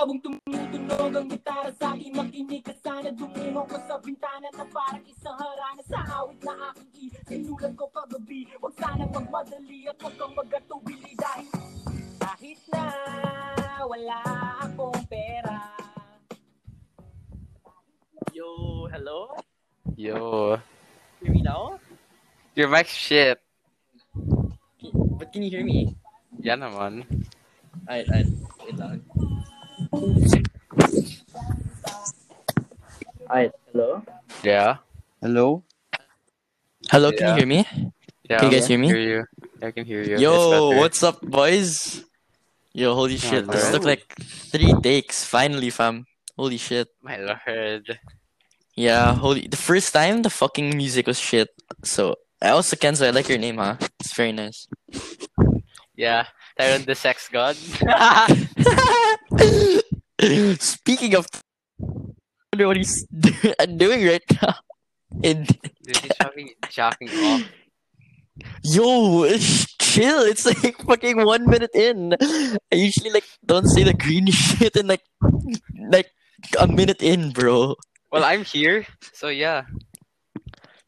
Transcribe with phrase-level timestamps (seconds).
[0.00, 5.04] Habang tumutunog ang gitara sa akin Makinig ka sana Dumungo ko sa bintana Na parang
[5.04, 10.32] isang harana Sa awit na aking isinulat ko kagabi Huwag sana magmadali At huwag kang
[10.32, 11.52] magatubili Dahil
[12.16, 12.82] kahit na
[13.84, 14.18] wala
[14.64, 15.68] akong pera
[18.32, 19.36] Yo, hello?
[20.00, 20.56] Yo,
[21.20, 21.76] Hear me now?
[22.56, 23.36] your mic shit.
[25.20, 25.92] But can you hear me?
[26.40, 27.04] Yan naman.
[27.84, 28.30] Alright, alright.
[28.64, 29.04] Wait lang.
[29.92, 30.46] Alright,
[33.72, 34.02] hello?
[34.42, 34.76] Yeah.
[35.20, 35.62] Hello?
[36.90, 37.36] Hello, can you Yeah.
[37.36, 37.66] hear me?
[38.30, 38.38] Yeah.
[38.38, 38.86] Can you guys I hear me?
[38.88, 39.24] Hear you.
[39.62, 40.16] I can hear you.
[40.18, 40.32] Yo,
[40.70, 40.80] better.
[40.80, 42.02] what's up, boys?
[42.72, 43.46] Yo, holy shit.
[43.50, 43.78] This Hello.
[43.78, 44.14] took like
[44.54, 45.24] three takes.
[45.24, 46.06] Finally, fam.
[46.38, 46.86] Holy shit.
[47.02, 47.98] My lord.
[48.76, 49.48] Yeah, holy.
[49.48, 51.48] The first time, the fucking music was shit.
[51.82, 53.76] So, I also, Kenzo, I like your name, huh?
[53.98, 54.68] It's very nice.
[55.96, 56.26] Yeah.
[56.58, 57.56] Tyron the sex god.
[60.60, 61.26] Speaking of,
[61.80, 61.86] I
[62.52, 64.54] wonder what he's doing right now.
[65.22, 67.42] In Dude, he's fucking jacking off.
[68.62, 69.26] Yo,
[69.80, 70.22] chill.
[70.22, 72.14] It's like fucking one minute in.
[72.20, 75.02] I usually like don't say the green shit in like
[75.90, 76.10] like
[76.58, 77.74] a minute in, bro.
[78.12, 79.62] Well, I'm here, so yeah.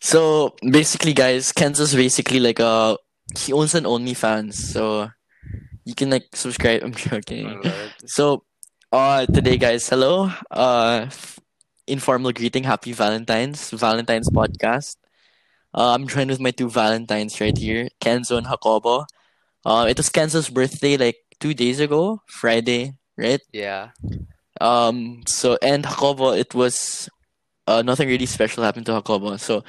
[0.01, 2.97] So basically, guys, Kenzo's basically like a
[3.39, 5.11] he owns an OnlyFans, so
[5.85, 6.83] you can like subscribe.
[6.85, 7.47] I'm joking.
[7.49, 7.93] Oh, lord.
[8.07, 8.45] So,
[8.93, 10.31] uh, today, guys, hello.
[10.51, 11.39] Uh, f-
[11.87, 12.65] informal greeting.
[12.65, 13.71] Happy Valentine's.
[13.71, 14.97] Valentine's podcast.
[15.75, 19.07] Uh, I'm joined with my two Valentines right here, Kenzo and Jacobo.
[19.65, 23.41] Uh, it was Kenzo's birthday like two days ago, Friday, right?
[23.53, 23.91] Yeah.
[24.61, 27.09] Um, so and Jacobo, it was
[27.67, 29.37] uh, nothing really special happened to Jacobo.
[29.39, 29.65] So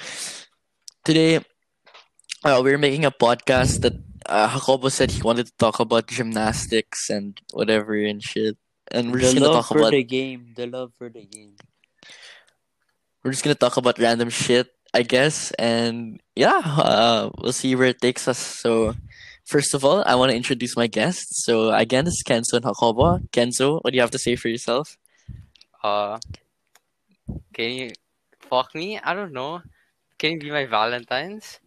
[1.05, 1.39] today,
[2.43, 3.93] uh, we're making a podcast that
[4.25, 8.57] uh, Jacobo said he wanted to talk about gymnastics and whatever and shit.
[8.93, 10.53] And we're just the gonna love talk for about the game.
[10.55, 11.57] The love for the game.
[13.23, 15.51] we're just gonna talk about random shit, I guess.
[15.57, 18.37] And yeah, uh, we'll see where it takes us.
[18.37, 18.95] So.
[19.45, 21.43] First of all, I want to introduce my guests.
[21.43, 23.19] So again, this is Kenzo and Jacobo.
[23.33, 24.97] Kenzo, what do you have to say for yourself?
[25.83, 26.17] Uh,
[27.53, 27.91] can you
[28.39, 28.99] fuck me?
[28.99, 29.61] I don't know.
[30.17, 31.59] Can you be my Valentine's?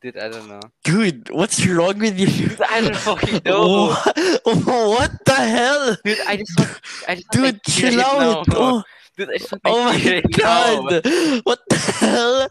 [0.00, 0.60] Dude, I don't know.
[0.82, 2.26] Dude, what's wrong with you?
[2.26, 3.88] Dude, I don't fucking know.
[3.92, 4.16] What?
[4.44, 5.96] what the hell?
[6.04, 8.48] Dude, I just want, I just Dude, my period chill out.
[8.48, 8.54] now.
[8.56, 8.82] Oh,
[9.16, 10.80] Dude, I just want my oh my period now.
[10.88, 11.04] god.
[11.44, 12.48] What the hell?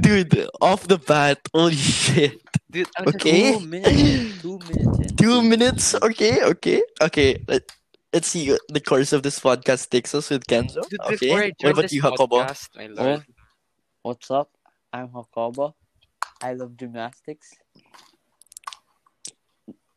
[0.00, 1.38] Dude, off the bat.
[1.54, 2.40] Holy shit.
[2.70, 3.52] Dude, I'm just Okay.
[3.52, 4.40] Two minutes.
[4.42, 5.12] Two minutes.
[5.20, 5.94] Two minutes?
[5.94, 6.82] Okay, okay.
[7.02, 7.62] Okay, let,
[8.12, 10.80] let's see the course of this podcast takes us with Kenzo.
[10.88, 12.40] Dude, Okay, what about you, Jacobo?
[12.44, 13.24] podcast, my lord.
[14.02, 14.50] What's up?
[14.92, 15.74] I'm Jacobo.
[16.40, 17.54] I love gymnastics.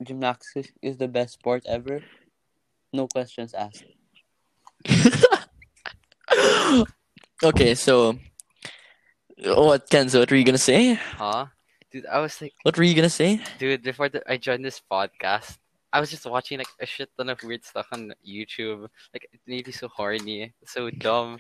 [0.04, 2.04] Gymnastics is the best sport ever.
[2.92, 3.86] No questions asked.
[7.44, 8.18] okay, so
[9.38, 10.96] what Kenzo, what were you gonna say?
[10.96, 11.46] Huh?
[11.92, 13.42] Dude, I was like, What were you gonna say?
[13.60, 15.58] dude, before the, I joined this podcast,
[15.94, 18.88] I was just watching like a shit ton of weird stuff on YouTube.
[19.14, 21.38] Like, it made me so horny, so dumb.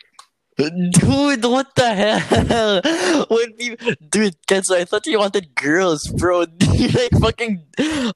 [0.70, 2.82] Dude, what the hell?
[3.30, 6.46] When people, dude, Kenzo, I thought you wanted girls, bro.
[6.74, 7.64] You like fucking.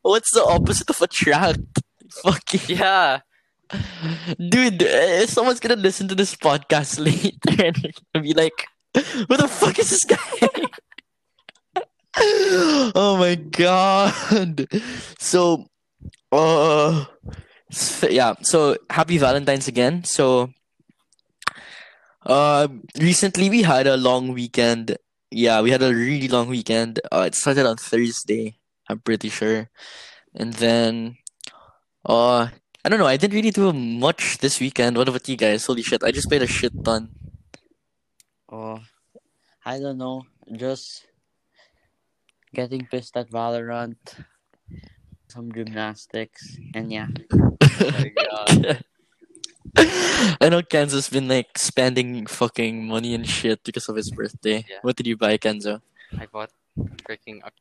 [0.02, 1.60] What's the opposite of attract?
[2.24, 2.78] Fucking.
[2.78, 3.20] Yeah,
[4.38, 7.72] Dude, uh, someone's gonna listen to this podcast later
[8.14, 10.18] and be like, "Who the fuck is this guy?"
[12.96, 14.68] oh my god.
[15.20, 15.66] So,
[16.32, 17.06] uh,
[18.10, 18.34] yeah.
[18.42, 20.04] So happy Valentine's again.
[20.04, 20.50] So,
[22.26, 22.68] uh,
[23.00, 24.98] recently we had a long weekend.
[25.32, 27.00] Yeah, we had a really long weekend.
[27.12, 28.58] Uh, it started on Thursday.
[28.90, 29.70] I'm pretty sure,
[30.34, 31.18] and then,
[32.06, 32.48] uh,
[32.84, 33.08] I don't know.
[33.08, 34.98] I didn't really do much this weekend.
[34.98, 35.66] What about you guys?
[35.66, 36.04] Holy shit!
[36.04, 37.10] I just played a shit ton.
[38.52, 38.80] Oh,
[39.66, 40.24] I don't know.
[40.54, 41.08] Just
[42.54, 43.98] getting pissed at Valorant.
[45.28, 46.58] Some gymnastics.
[46.74, 47.08] And yeah.
[48.32, 48.76] oh.
[50.42, 54.66] I know Kenzo's been like spending fucking money and shit because of his birthday.
[54.68, 54.80] Yeah.
[54.82, 55.82] What did you buy, Kenzo?
[56.18, 56.52] I bought
[57.04, 57.52] freaking a,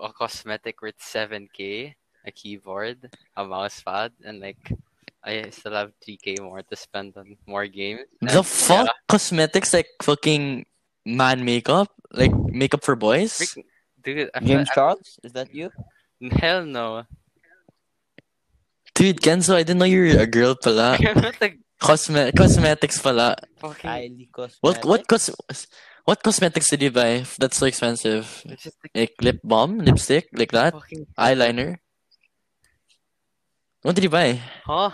[0.00, 1.94] a cosmetic worth 7k,
[2.24, 4.72] a keyboard, a mouse pad, and like
[5.22, 8.08] I still have 3k more to spend on more games.
[8.22, 8.86] The And, fuck?
[8.86, 10.64] yeah, Cosmetics like fucking
[11.04, 11.92] man makeup?
[12.12, 13.36] Like makeup for boys?
[13.36, 13.64] freaking-
[14.02, 15.20] dude, I'm, James I'm, Charles?
[15.22, 15.70] Is that you?
[16.32, 17.04] hell no.
[19.00, 20.98] Dude, Kenzo, I didn't know you were a girl pala.
[21.00, 23.32] I'm not like Cosme- cosmetics pala.
[23.56, 23.88] fucking.
[23.88, 24.60] Kylie Cosmetics.
[24.60, 25.30] What what cos
[26.04, 28.28] what cosmetics did you buy that's so expensive?
[28.44, 30.74] It's just like Like lip balm, lipstick, like that?
[30.76, 31.06] fucking.
[31.16, 31.76] Eyeliner?
[33.82, 34.40] What did you buy?
[34.68, 34.90] Huh?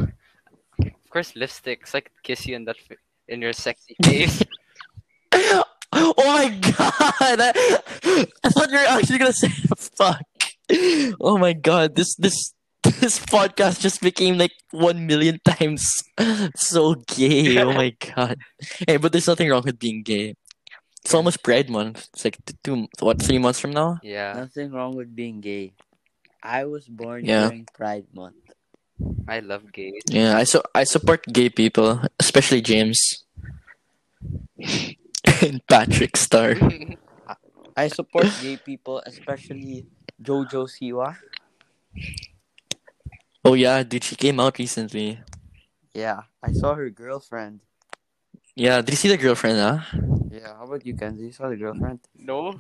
[0.78, 1.90] Of course, lipsticks.
[1.90, 4.42] It's like kiss you in that f- in your sexy face.
[5.98, 7.38] Oh my god!
[7.40, 7.52] I,
[8.44, 9.48] I thought you were actually gonna say
[9.96, 10.20] fuck.
[11.20, 11.94] Oh my god!
[11.96, 12.52] This this
[13.00, 15.82] this podcast just became like one million times
[16.56, 17.58] so gay.
[17.58, 18.38] Oh my god!
[18.86, 20.34] Hey, but there's nothing wrong with being gay.
[21.04, 22.08] It's almost Pride Month.
[22.14, 23.98] It's like t- two, what, three months from now?
[24.02, 25.72] yeah, Nothing wrong with being gay.
[26.42, 27.46] I was born Yeah.
[27.48, 28.42] during Pride Month.
[29.28, 30.02] I love gays.
[30.10, 32.98] Yeah, I so I support gay people, especially James
[35.42, 36.54] and Patrick Star.
[37.76, 39.86] I support gay people, especially
[40.22, 41.14] Jojo Siwa.
[43.46, 45.20] Oh yeah, dude, she came out recently.
[45.94, 47.60] Yeah, I saw her girlfriend.
[48.56, 49.62] Yeah, did you see the girlfriend?
[49.62, 49.78] Huh?
[50.32, 51.26] Yeah, how about you, Kenzie?
[51.26, 52.00] You saw the girlfriend?
[52.18, 52.58] no.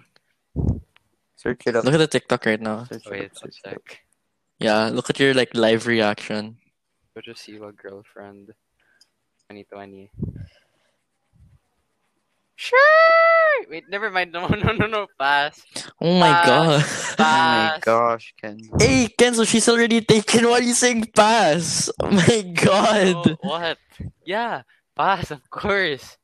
[1.34, 1.84] Search it up.
[1.84, 2.84] Look at the TikTok right now.
[2.84, 3.36] Search it Wait, up.
[3.36, 3.72] Search up.
[3.72, 4.00] sec.
[4.60, 6.56] Yeah, look at your like live reaction.
[7.16, 8.54] Go to see what girlfriend.
[9.50, 10.12] 2020.
[12.54, 13.25] Sure.
[13.68, 14.32] Wait, never mind.
[14.36, 15.06] No, no, no, no.
[15.18, 15.60] Pass.
[16.00, 16.46] Oh my Pass.
[16.46, 16.84] god.
[17.18, 18.70] Oh my gosh, Kenzie.
[18.78, 20.44] hey, Kenzo, she's already taken.
[20.44, 21.88] Why are you saying pass?
[22.02, 23.16] Oh my god.
[23.16, 23.78] Oh, what?
[24.24, 24.62] Yeah,
[24.94, 25.30] pass.
[25.30, 26.16] Of course.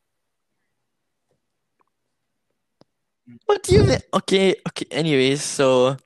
[3.47, 3.99] What do you mean?
[4.13, 4.87] Okay, okay.
[4.91, 5.97] Anyways, so,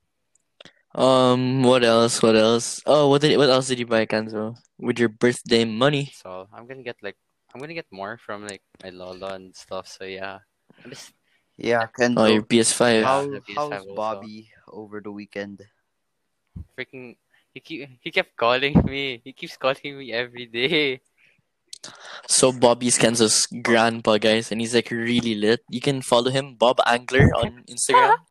[0.95, 2.23] um, what else?
[2.23, 2.81] What else?
[2.87, 4.55] Oh, what did what else did you buy, Kenzo?
[4.79, 6.13] With your birthday money?
[6.15, 7.17] So I'm gonna get like
[7.55, 9.89] I'm gonna get more from like my Lola and stuff.
[9.89, 10.56] So yeah, I'm
[10.89, 11.13] just
[11.57, 12.21] Yeah, Kenzie.
[12.21, 13.03] Oh, your PS5.
[13.03, 13.95] How, Yeah, PS5 how's also.
[13.97, 15.65] Bobby over the weekend?
[16.77, 17.17] freaking.
[17.57, 19.21] He keep he kept calling me.
[19.25, 21.01] He keeps calling me every day.
[22.29, 25.65] So Bobby's Kenzo's grandpa, guys, and he's like really lit.
[25.71, 28.17] You can follow him, Bob Angler, on Instagram.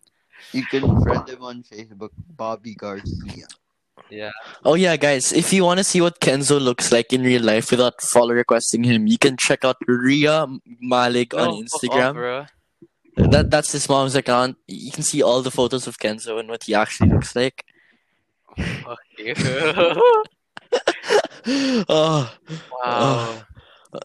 [0.51, 3.47] You can friend him on Facebook, Bobby Garcia.
[4.09, 4.31] Yeah.
[4.63, 7.71] Oh yeah, guys, if you want to see what Kenzo looks like in real life
[7.71, 10.45] without follow requesting him, you can check out Ria
[10.81, 12.13] Malik No, on fuck off, Instagram.
[12.13, 12.45] bro.
[13.17, 14.57] That that's his mom's account.
[14.67, 17.63] You can see all the photos of Kenzo and what he actually looks like.
[18.57, 19.33] Fuck you.
[21.89, 22.35] oh,
[22.83, 23.41] wow.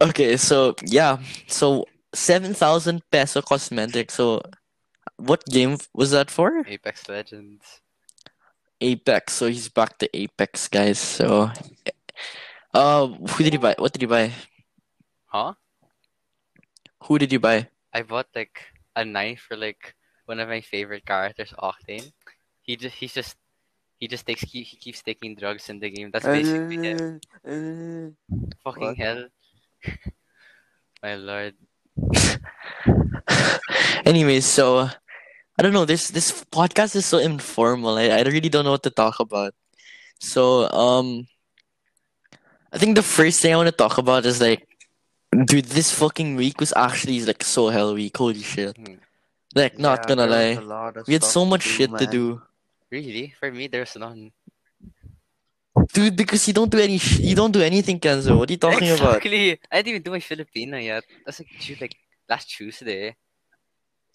[0.00, 0.36] okay.
[0.36, 1.18] So yeah,
[1.48, 1.84] so
[2.14, 4.10] seven thousand peso cosmetic.
[4.10, 4.42] So,
[5.16, 6.64] what game was that for?
[6.66, 7.80] Apex Legends.
[8.80, 9.34] Apex.
[9.34, 10.98] So he's back to Apex, guys.
[10.98, 11.50] So,
[12.74, 13.74] uh, who did you buy?
[13.78, 14.32] What did you buy?
[15.26, 15.54] Huh?
[17.04, 17.68] Who did you buy?
[17.92, 18.66] I bought like
[18.96, 19.94] a knife for like
[20.26, 22.12] one of my favorite characters, Octane.
[22.62, 23.36] He just he's just
[23.98, 26.10] he just takes he, he keeps taking drugs in the game.
[26.12, 27.20] That's basically him.
[27.44, 28.10] Uh, uh,
[28.64, 28.96] Fucking what?
[28.96, 29.28] hell.
[31.02, 31.54] My lord.
[34.04, 34.88] Anyways, so
[35.60, 35.84] I don't know.
[35.84, 37.98] This this podcast is so informal.
[38.00, 39.52] I, I really don't know what to talk about.
[40.16, 41.28] So um,
[42.72, 44.64] I think the first thing I want to talk about is like,
[45.44, 48.16] dude, this fucking week was actually like so hell week.
[48.16, 48.72] Holy shit!
[48.72, 49.04] Hmm.
[49.54, 52.06] Like, not gonna lie, a lot of we had so to much do, shit to
[52.06, 52.40] do,
[52.88, 53.34] Really?
[53.38, 54.32] For me there's none.
[55.92, 56.16] dude.
[56.16, 58.36] Because you don't do any, sh- you don't do anything, Kenzo.
[58.38, 59.16] What are you talking about?
[59.20, 59.60] exactly.
[59.70, 61.04] I didn't even do my Filipino yet.
[61.26, 61.96] That's like tu- like
[62.28, 63.16] last Tuesday.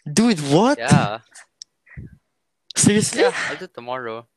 [0.06, 0.78] Dude, what?
[0.78, 1.20] Yeah.
[2.76, 3.22] Seriously?
[3.22, 4.28] Yeah, I'll do it tomorrow.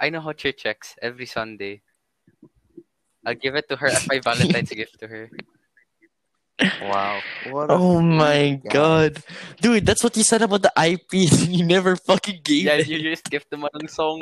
[0.00, 1.82] I know how church checks every Sunday.
[3.26, 5.30] I'll give it to her as my Valentine's gift to her.
[6.82, 7.20] Wow.
[7.50, 8.70] What Oh my guy.
[8.70, 9.22] god,
[9.60, 11.06] dude, that's what you said about the IP
[11.46, 12.88] and You never fucking gave Yeah, it.
[12.88, 14.18] you just gift them anong song.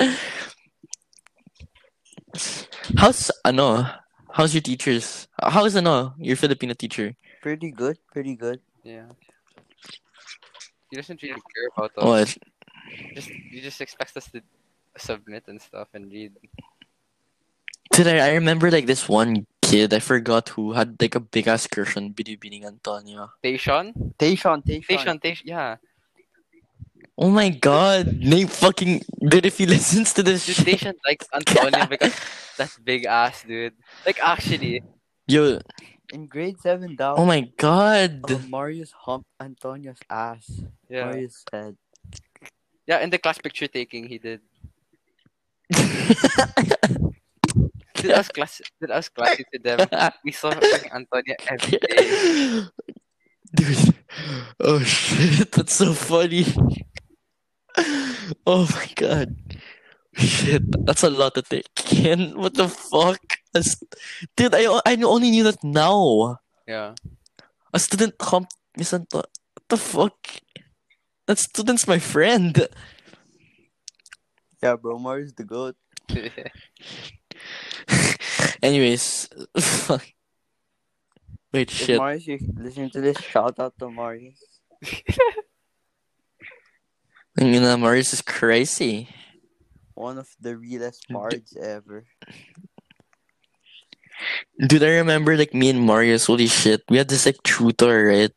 [2.97, 3.85] How's ano?
[4.31, 5.27] How's your teachers?
[5.41, 6.13] How is ano?
[6.19, 7.15] Your Filipino teacher?
[7.41, 8.59] Pretty good, pretty good.
[8.83, 9.09] Yeah.
[10.89, 12.03] He doesn't really care about us.
[12.03, 12.37] What?
[13.13, 14.41] Just he just expects us to
[14.97, 16.33] submit and stuff and read.
[17.91, 18.29] Did I?
[18.29, 19.93] I remember like this one kid.
[19.93, 23.31] I forgot who had like a big ass crush on Binibining Antonio.
[23.43, 24.15] Tayshawn?
[24.17, 24.85] Tayshawn, Tayshawn.
[24.87, 25.75] Tayshawn, Tayshawn, yeah.
[27.17, 29.45] Oh my god, Nate fucking dude.
[29.45, 32.15] If he listens to this, Dude, shit, Tayshawn likes Antonio because
[32.57, 33.73] that's big ass, dude.
[34.05, 34.83] Like actually,
[35.27, 35.59] yo,
[36.13, 38.21] In grade 7, Dow, oh my god.
[38.31, 40.61] uh, Marius humped Antonio's ass.
[40.89, 41.05] yeah.
[41.05, 41.75] Marius said.
[42.87, 44.39] Yeah, in the class picture taking he did.
[47.97, 49.87] Did us class did us classy to them.
[50.23, 50.51] We saw
[50.93, 52.61] Antonio every day.
[53.55, 53.95] Dude.
[54.59, 56.45] Oh shit, that's so funny.
[58.45, 59.35] Oh my god.
[60.13, 62.37] Shit, that's a lot to take in.
[62.37, 63.19] What the fuck?
[63.57, 63.81] That's-
[64.35, 66.39] Dude, I, I only knew that now.
[66.67, 66.93] Yeah.
[67.73, 70.17] A student comp Miss Anto- What the fuck?
[71.25, 72.67] That student's my friend.
[74.63, 75.75] Yeah, bro, Marius the goat.
[78.63, 80.05] Anyways, fuck.
[81.53, 81.99] Wait, If shit.
[81.99, 84.39] Marius, you listen to this, shout out to Marius.
[87.39, 89.09] You know, Marius is crazy.
[89.93, 92.05] One of the realest bards ever.
[94.59, 96.83] Dude, I remember like me and Marius, holy shit.
[96.89, 98.33] We had this like tutor, right?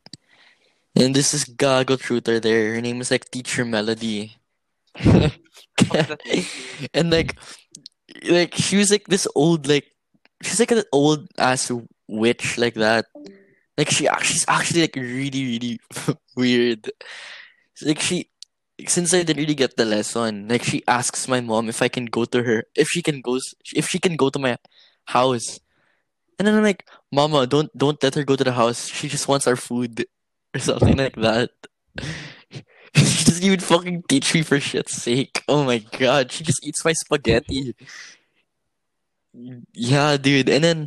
[0.95, 2.75] And this is Gago tutor there.
[2.75, 4.37] Her name is like Teacher Melody.
[6.93, 7.37] and like
[8.27, 9.87] like she was like this old like
[10.43, 11.71] she's like an old ass
[12.07, 13.05] witch like that.
[13.77, 15.79] Like she she's actually like really really
[16.35, 16.91] weird.
[17.81, 18.29] Like she
[18.87, 22.05] since I didn't really get the lesson, like she asks my mom if I can
[22.05, 23.39] go to her if she can go
[23.73, 24.57] if she can go to my
[25.05, 25.59] house.
[26.41, 28.89] And then I'm like, Mama, don't don't let her go to the house.
[28.89, 30.09] She just wants our food
[30.55, 31.53] or something like that.
[32.97, 35.45] she doesn't even fucking teach me for shit's sake.
[35.45, 37.77] Oh my god, she just eats my spaghetti.
[39.77, 40.49] Yeah, dude.
[40.49, 40.79] And then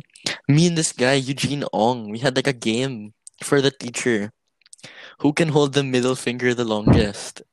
[0.51, 4.35] me and this guy, Eugene Ong, we had like a game for the teacher.
[5.23, 7.43] Who can hold the middle finger the longest?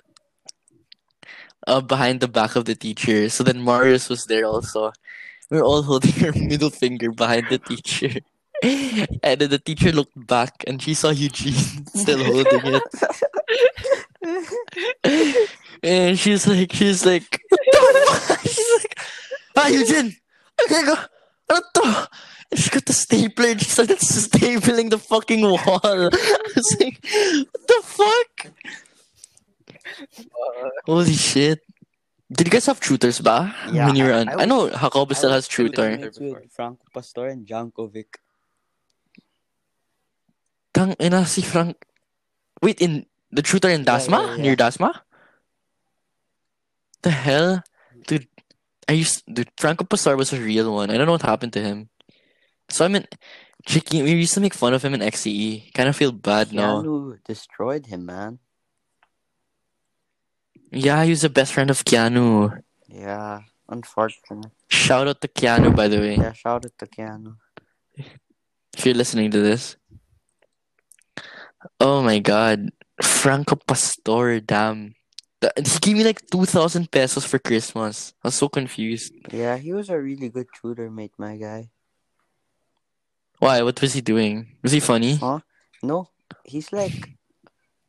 [1.68, 3.28] Uh, behind the back of the teacher.
[3.28, 4.90] So then Marius was there also.
[5.52, 8.20] We were all holding our middle finger behind the teacher.
[8.64, 12.78] And then the teacher looked back and she saw Eugene still holding
[15.02, 15.50] it.
[15.82, 18.40] And she's like, she's like, what the fuck?
[18.42, 19.00] She's like,
[19.56, 20.14] ah, Eugene,
[20.62, 20.94] okay, go.
[21.50, 22.08] Ano to?
[22.54, 25.80] She got the stapler and she started stapling the fucking wall.
[25.82, 26.08] I
[26.54, 28.52] was like, what the fuck?
[30.86, 31.58] Holy shit.
[32.32, 33.54] Did you guys have tutors ba?
[33.70, 35.98] Yeah, when you were I- on, I I, know was- Jacobo still has tutor.
[36.00, 38.16] with Franco Pastor and Jankovic.
[40.72, 41.76] Tang ina si Frank.
[42.62, 44.18] Wait, in the tutor in Yeah, Dasma?
[44.22, 44.42] yeah, yeah.
[44.42, 44.90] Near Dasma?
[47.02, 47.62] The hell?
[48.06, 48.28] Dude,
[48.88, 50.90] I used dude, Franco Pastor was a real one.
[50.90, 51.90] I don't know what happened to him.
[52.70, 53.04] So I mean
[53.66, 55.70] Chicky, we used to make fun of him in XCE.
[55.74, 56.80] Kind of feel bad now.
[56.82, 58.38] Keanu destroyed him, man.
[60.72, 62.62] Yeah, he was the best friend of Keanu.
[62.88, 64.50] Yeah, unfortunate.
[64.68, 67.36] Shout out to Keanu, by the way, Yeah, shout out to Keanu.
[67.96, 69.76] if you're listening to this.
[71.78, 72.70] Oh my god.
[73.02, 74.94] Franco Pastor, damn.
[75.56, 78.14] He gave me like 2,000 pesos for Christmas.
[78.22, 79.12] I was so confused.
[79.32, 81.70] Yeah, he was a really good tutor mate, my guy.
[83.38, 83.62] Why?
[83.62, 84.56] What was he doing?
[84.62, 85.16] Was he funny?
[85.16, 85.40] Huh?
[85.82, 86.08] No,
[86.44, 87.18] he's like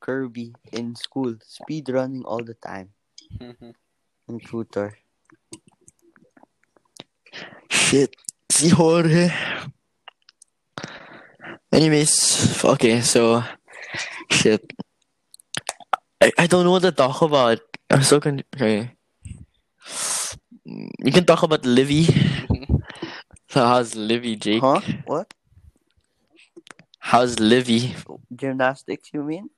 [0.04, 2.92] Kirby in school, speed running all the time.
[3.40, 3.72] Mm-hmm.
[4.28, 5.00] And tutor.
[7.72, 8.12] Shit.
[8.52, 9.32] Si Jorge.
[11.72, 13.42] Anyways, okay, so
[14.30, 14.62] shit.
[16.22, 17.60] I, I don't know what to talk about.
[17.90, 18.92] I'm so con- okay.
[21.00, 22.06] We can talk about Livvy.
[23.50, 24.62] so how's Livvy, Jake?
[24.62, 24.82] Huh?
[25.06, 25.34] What?
[27.00, 27.96] How's Livvy?
[28.36, 29.50] Gymnastics, you mean?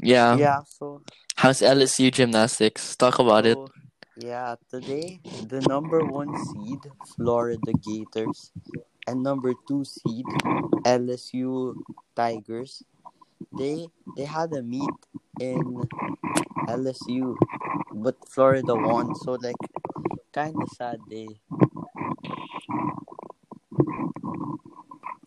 [0.00, 0.36] Yeah.
[0.36, 1.02] yeah, so
[1.36, 2.96] How's LSU gymnastics?
[2.96, 3.58] Talk about it.
[4.16, 6.82] Yeah, today the number one seed
[7.14, 8.50] Florida Gators
[9.06, 10.26] and number two seed
[10.82, 11.74] LSU
[12.14, 12.82] Tigers.
[13.54, 13.86] They
[14.16, 14.98] they had a meet
[15.40, 15.86] in
[16.66, 17.38] LSU,
[17.94, 19.14] but Florida won.
[19.14, 19.62] So like,
[20.34, 21.38] kind of sad day.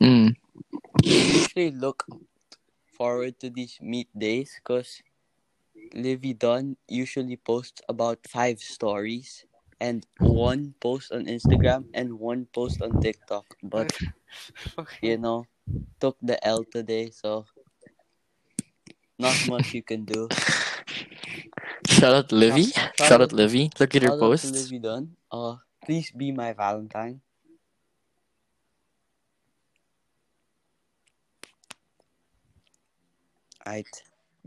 [0.04, 0.36] Mm.
[1.04, 2.06] usually look
[3.02, 5.02] forward to these meet days because
[5.98, 9.50] Livvy Dunne usually posts about five stories
[9.82, 13.58] and one post on Instagram and one post on TikTok.
[13.66, 13.90] But
[15.02, 15.50] you know,
[15.98, 17.50] took the L today, so
[19.18, 20.30] not much you can do.
[21.90, 22.70] Shout out Livvy.
[22.70, 23.70] Shout- Shout, shout out out- Livvy.
[23.82, 24.52] Look at her Shout out to posts.
[24.54, 25.18] Livvy Dunne.
[25.34, 27.22] Uh, please be my Valentine.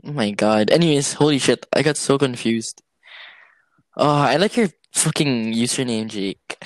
[0.05, 0.71] Oh my god.
[0.71, 2.83] Anyways, holy shit, I got so confused.
[3.97, 6.59] Oh, I like your fucking username, Jake.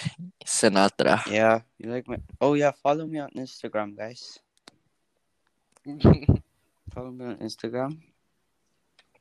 [0.44, 1.20] Sinatra.
[1.28, 2.16] Yeah, you like my.
[2.40, 4.38] Oh yeah, follow me on Instagram, guys.
[6.94, 7.98] Follow me on Instagram.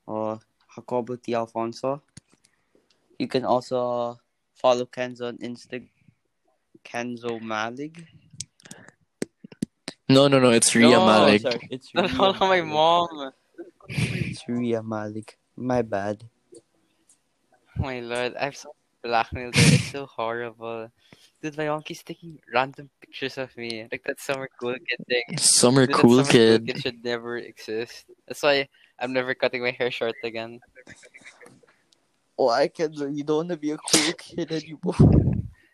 [0.06, 0.40] Or
[0.74, 2.02] Jacobo T Alfonso.
[3.20, 4.18] You can also
[4.54, 5.84] follow Kenzo on Insta.
[6.84, 8.04] Kenzo Malik.
[10.10, 11.42] No, no, no, it's Ria No, Malik.
[11.42, 12.66] sorry, it's Don't Ria follow my Malik.
[12.66, 13.32] mom.
[13.90, 15.38] It's Ria Malik.
[15.56, 16.24] My bad.
[16.56, 18.74] Oh my lord, I've so
[19.04, 19.74] blackmailed her.
[19.76, 20.90] It's so horrible.
[21.42, 23.86] Dude, my mom keeps taking random pictures of me.
[23.92, 25.38] Like that summer cool kid thing.
[25.38, 26.68] Summer Dude, cool summer kid.
[26.68, 28.06] kid should never exist.
[28.28, 28.68] That's why
[29.00, 30.60] I'm never cutting my hair short again.
[32.36, 33.14] Why, Kenzo?
[33.16, 34.96] You don't want to be a cool kid anymore.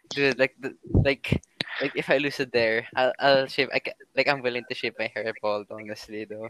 [0.09, 1.41] Dude, like the, like
[1.81, 3.69] like if I lose it there, I'll I'll shave.
[3.73, 5.67] I ca- like I'm willing to shave my hair bald.
[5.71, 6.49] Honestly, though.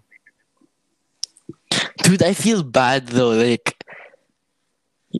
[2.04, 3.32] Dude, I feel bad though.
[3.32, 3.78] Like,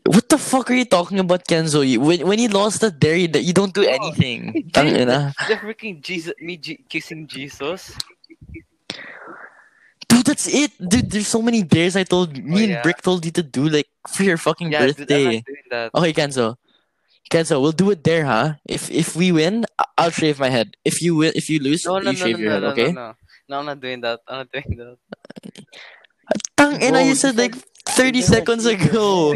[0.06, 1.86] what the fuck are you talking about, Kenzo?
[1.86, 4.68] You, when when you lost that there, you, you don't do Oh, anything.
[4.74, 5.32] Tangina.
[5.48, 7.96] The freaking Jesus, me G- kissing Jesus.
[10.08, 10.70] Dude, that's it.
[10.78, 12.82] Dude, there's so many dares I told me Oh, and.
[12.82, 15.42] Brick told you to do like for your fucking Yeah, dude, birthday.
[15.70, 15.90] that.
[15.94, 16.56] Okay, Kenzo.
[17.30, 18.54] Kenzo, we'll do it there, huh?
[18.68, 19.64] If if we win,
[19.98, 20.76] I'll shave my head.
[20.84, 22.62] If you win, if you lose, No, no, you no, shave no, your no, head.
[22.62, 22.92] no, okay?
[22.92, 23.14] no, no.
[23.48, 24.20] No, I'm not doing that.
[24.28, 24.96] I'm not doing that.
[26.56, 27.54] Tang ina, I you said like
[27.88, 29.34] 30 seconds gotta shave your ago.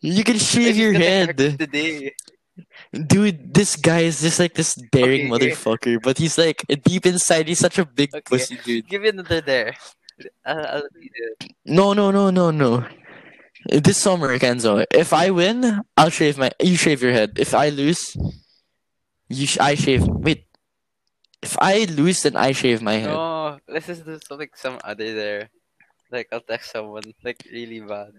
[0.00, 1.36] You can shave your head.
[1.58, 2.14] today.
[2.92, 5.30] Dude, this guy is just like this daring Okay.
[5.30, 8.22] motherfucker, but he's like deep inside, he's such a big Okay.
[8.28, 8.86] pussy, dude.
[8.88, 9.76] Give me another there.
[10.44, 10.82] I'll, I'll.
[11.64, 12.84] No, no, no, no, no.
[13.66, 16.50] This summer, Kenzo, if I win, I'll shave my.
[16.62, 17.36] You shave your head.
[17.38, 18.16] If I lose,
[19.28, 20.06] you sh- I shave.
[20.08, 20.46] Wait.
[21.42, 23.12] If I lose, then I shave my head.
[23.12, 25.50] No, let's just do something some other there.
[26.10, 28.12] Like I'll text someone like really bad.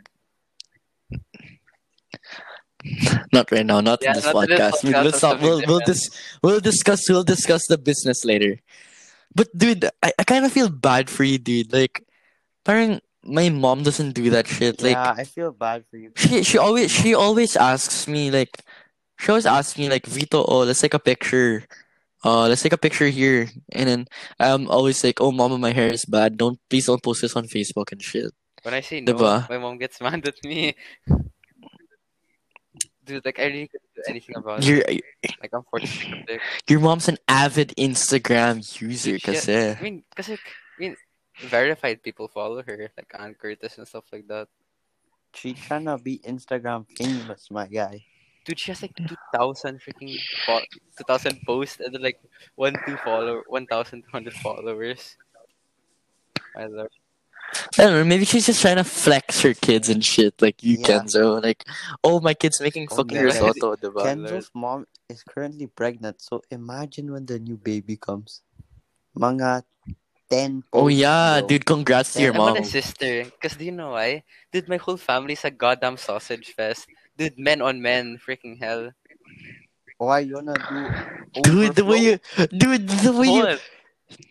[3.33, 3.81] Not right now.
[3.81, 4.83] Not Yeah, in this not in this podcast.
[4.83, 5.19] We- podcast, Let's not.
[5.21, 6.09] something We'll we'll, dis-
[6.41, 7.09] we'll discuss.
[7.09, 8.57] We'll discuss the business later.
[9.35, 11.71] But dude, I, I kind of feel bad for you, dude.
[11.71, 12.03] Like,
[12.65, 14.81] parang my mom doesn't do that shit.
[14.81, 16.11] Like, yeah, I feel bad for you.
[16.15, 18.63] she she always she always asks me like,
[19.19, 21.63] she always asks me like, Vito, oh, let's take a picture.
[22.23, 24.05] Uh, let's take a picture here, and then
[24.39, 26.37] I'm always like, oh, mama, my hair is bad.
[26.37, 28.29] Don't please don't post this on Facebook and shit.
[28.61, 29.49] When I say no, Diba?
[29.49, 30.75] my mom gets mad at me.
[33.03, 35.01] Dude, like I really couldn't do anything about it.
[35.41, 36.41] Like I'm forced to take a pic.
[36.69, 39.23] your mom's an avid Instagram user, Shit.
[39.23, 39.73] kasi.
[39.73, 40.45] I mean, cause like,
[41.49, 44.47] verified people follow her, like Anne Curtis and stuff like that.
[45.33, 48.03] She trying to be Instagram famous, my guy.
[48.43, 50.65] Dude, she has like two thousand freaking fo-
[50.97, 52.19] two thousand posts and then like
[52.55, 55.15] one two follow one thousand two hundred followers.
[56.57, 56.89] I love.
[57.77, 60.77] I don't know, maybe she's just trying to flex her kids and shit, like you,
[60.79, 60.87] Yeah.
[61.03, 61.43] Kenzo.
[61.43, 61.65] Like,
[62.01, 63.23] oh, my kid's making Oh, fucking yeah.
[63.27, 64.07] risotto, diba?
[64.07, 68.41] Kenzo's mom is currently pregnant, so imagine when the new baby comes.
[69.19, 69.63] Mga
[70.31, 71.47] 10 Oh, yeah, bro.
[71.47, 72.53] dude, congrats to your I mom.
[72.55, 73.25] want a sister.
[73.41, 74.23] Cause do you know why?
[74.51, 76.87] Dude, my whole family's a goddamn sausage fest.
[77.17, 78.91] Dude, men on men, freaking hell.
[79.99, 80.55] Why you wanna
[81.33, 82.15] do Dude, the way you,
[82.47, 83.61] dude, the way you, What?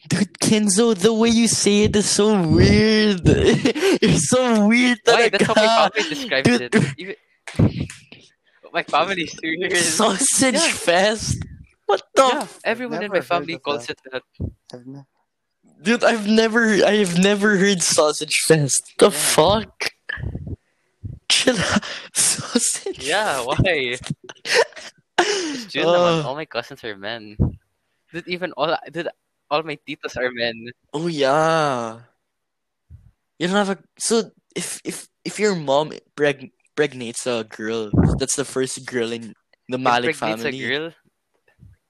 [0.08, 3.20] dude, Kenzo, the way you say it is so weird.
[4.02, 4.98] It's so weird.
[5.04, 5.28] Why?
[5.28, 5.92] That's how my talaga.
[5.94, 6.74] family describes Dude.
[6.74, 6.74] it.
[6.98, 7.16] Even...
[8.72, 9.72] my family is weird.
[9.76, 10.72] Sausage Yeah.
[10.88, 11.36] fest.
[11.86, 12.22] What the?
[12.22, 13.98] Yeah, everyone in my family calls that.
[14.14, 14.22] it
[14.70, 15.04] that.
[15.80, 18.82] Dude, I've never, I've never heard sausage fest.
[18.98, 19.16] The Yeah.
[19.16, 19.72] fuck?
[21.30, 21.84] Chill out.
[22.14, 23.00] Sausage.
[23.06, 23.96] Yeah, why?
[25.70, 25.94] June Uh.
[25.94, 26.24] naman.
[26.26, 27.36] All my cousins are men.
[28.12, 29.08] Dude, even all dude,
[29.50, 30.68] all my titas are men.
[30.92, 32.00] Oh yeah.
[33.38, 37.88] You don't have a so if if if your mom preg pregnates a girl,
[38.18, 39.32] that's the first girl in
[39.70, 40.60] the Malik Impregnates family.
[40.60, 40.86] a girl.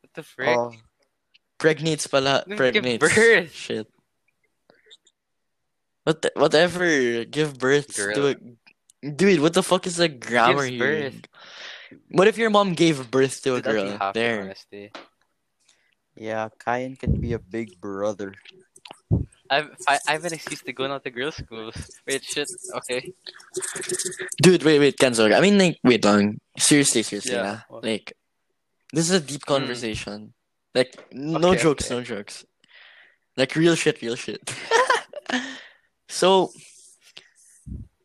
[0.04, 0.58] What the frick?
[0.58, 0.70] Oh,
[1.60, 2.98] Pregnates pala, Give pregnates.
[3.00, 3.52] birth.
[3.52, 3.86] Shit.
[6.04, 8.26] What the, whatever, give birth to Girl.
[9.04, 9.40] a dude.
[9.40, 11.10] What the fuck is a grammar Gives here?
[11.12, 11.20] birth.
[12.10, 13.98] What if your mom gave birth to a Dude, I'd girl?
[13.98, 14.40] happy, There.
[14.42, 14.90] honestly.
[16.16, 18.34] yeah, Kyan can be a big brother.
[19.50, 21.74] I've I, I have an excuse to go not to girls' schools.
[22.06, 22.48] Wait, shit.
[22.76, 23.12] Okay.
[24.40, 25.26] Dude, wait, wait, Kenzo.
[25.34, 26.38] I mean, like, wait long.
[26.56, 27.78] Seriously, seriously, Yeah, yeah.
[27.82, 28.12] Like,
[28.92, 29.52] this is a deep hmm.
[29.54, 30.32] conversation.
[30.74, 31.50] Like, no.
[31.50, 31.94] Okay, jokes, okay.
[31.94, 32.44] no jokes.
[33.36, 34.40] Like, real shit, real shit.
[36.08, 36.50] so,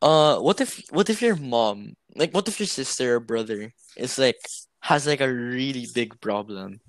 [0.02, 4.18] uh, what if, what if your mom, like, what if your sister or brother is
[4.18, 4.40] like,
[4.82, 6.80] has like a really big problem?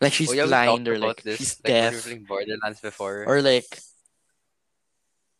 [0.00, 1.38] Like, she's oh, yeah, blind or like, this.
[1.38, 3.24] she's like, we deaf Borderlands before.
[3.26, 3.64] or like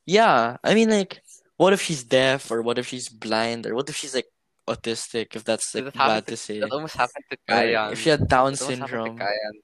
[0.07, 1.23] yeah i mean like
[1.57, 4.27] what if she's deaf or what if she's blind or what if she's like
[4.69, 7.93] autistic if that's like that bad to say that almost happened to Or Kayan.
[7.93, 9.55] if she had down almost to syndrome Kayan.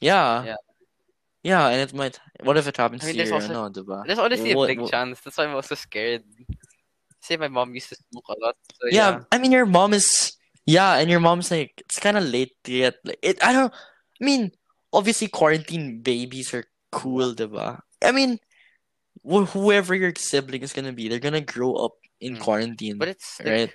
[0.00, 0.56] Yeah Yeah.
[1.42, 4.04] yeah and it might what if it happens I mean, there's you also- no diba?
[4.06, 5.20] There's honestly a big what- chance.
[5.20, 6.24] That's why I'm also scared.
[7.20, 8.56] Say my mom used to smoke a lot.
[8.78, 9.20] So yeah, yeah.
[9.32, 12.70] i mean your mom is yeah and your mom's like it's kind of late to
[12.70, 14.50] get like it i don't i mean
[14.92, 17.80] obviously quarantine babies are cool diba?
[18.02, 18.38] i mean
[19.26, 22.40] wh- whoever your sibling is gonna be they're gonna grow up in Mm.
[22.40, 23.72] quarantine But it's like, right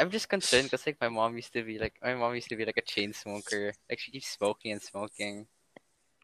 [0.00, 2.56] I'm just concerned because like my mom used to be like my mom used to
[2.56, 3.72] be like a chain smoker.
[3.88, 5.46] Like she keeps smoking and smoking.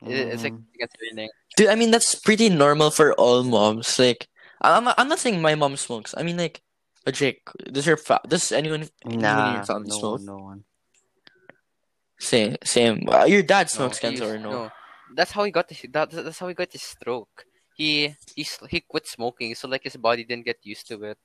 [0.03, 0.65] It- It's like Mm.
[0.81, 1.29] concerning.
[1.57, 3.99] Dude, I mean that's pretty normal for all moms.
[3.99, 4.29] Like,
[4.61, 6.15] I'm I'm not saying my mom smokes.
[6.17, 6.61] I mean like,
[7.13, 10.21] Jake, does your fa- does anyone anyone in your family no smoke?
[10.21, 10.61] one, no one.
[12.19, 13.05] Same, same.
[13.09, 14.71] Uh, your dad No, smokes, he Kenzo, or used- no?
[15.15, 17.45] That's how he got his, that, that's how he got his stroke.
[17.77, 21.19] He he he quit smoking, so like his body didn't get used to it.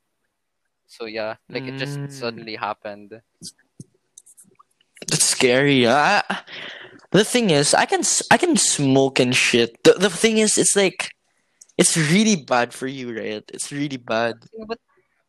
[0.92, 2.12] So yeah, like it just Mm.
[2.12, 3.22] suddenly happened.
[5.08, 5.88] That's scary.
[5.88, 6.20] I,
[7.16, 9.80] the thing is, I can s- I can smoke and shit.
[9.88, 11.16] The the thing is, it's like,
[11.80, 13.44] it's really bad for you, right?
[13.56, 14.36] It's really bad.
[14.68, 14.80] But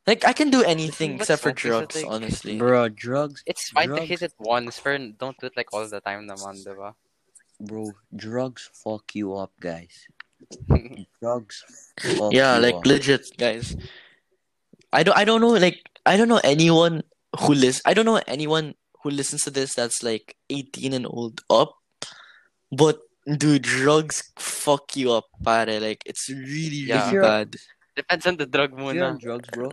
[0.03, 2.55] Like I can do anything except for smoke is that, drugs, like- honestly.
[2.59, 5.87] Bro, drugs, it's fine to drugs, hit it once, but don't do it like all
[5.87, 6.99] the time naman, diba?
[7.63, 10.11] bro, drugs fuck you up, guys.
[11.23, 11.63] Drugs
[12.03, 12.87] fuck Yeah, you like up.
[12.87, 13.79] legit, guys.
[14.93, 17.03] I don't I don't know like I don't know anyone
[17.41, 21.41] who lis I don't know anyone who listens to this that's like 18 and old
[21.51, 21.75] up.
[22.71, 23.01] But
[23.39, 25.81] dude, drugs fuck you up, pare.
[25.81, 27.07] Like it's really Yeah.
[27.11, 27.57] really If bad.
[27.95, 29.21] Depends on the drug If you're on muna.
[29.21, 29.71] drugs, bro,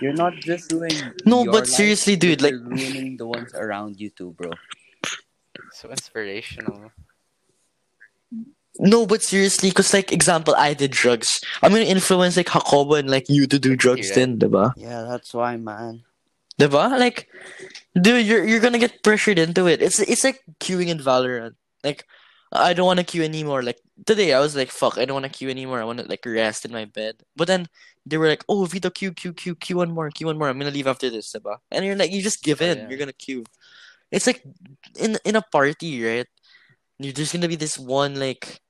[0.00, 0.90] you're not just doing
[1.26, 4.50] No, but life, seriously, dude, like- ruining the ones around you too, bro.
[5.72, 6.92] So inspirational.
[8.78, 11.40] No, but seriously, cause like example, I did drugs.
[11.62, 14.14] I'm gonna influence like Jacobo and like you to do drugs right.
[14.14, 14.72] then, diba?
[14.76, 16.04] Yeah, that's why, man.
[16.60, 16.98] Diba?
[16.98, 17.28] Like,
[18.00, 19.82] dude, you're you're gonna get pressured into it.
[19.82, 21.54] It's it's like queuing in Valorant.
[21.82, 22.06] Like,
[22.52, 23.62] I don't want to queue anymore.
[23.62, 25.80] Like today, I was like, fuck, I don't want to queue anymore.
[25.80, 27.16] I want to like rest in my bed.
[27.36, 27.66] But then
[28.06, 30.48] they were like, oh, Vito, queue, queue, queue, queue one more, queue one more.
[30.48, 31.58] I'm gonna leave after this, diba?
[31.70, 32.78] And you're like, you just give Oh, in.
[32.78, 32.88] yeah.
[32.88, 33.44] You're gonna queue.
[34.10, 34.42] It's like
[34.98, 36.26] in in a party, right?
[36.98, 38.60] You're just gonna be this one like,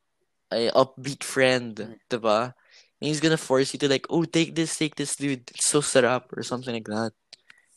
[0.51, 1.99] a upbeat friend, Mm.
[2.11, 2.55] diba?
[3.01, 5.51] And he's gonna force you to like, oh, take this, take this, dude.
[5.55, 7.13] It's so set up or something like that.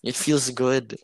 [0.04, 0.98] It feels good.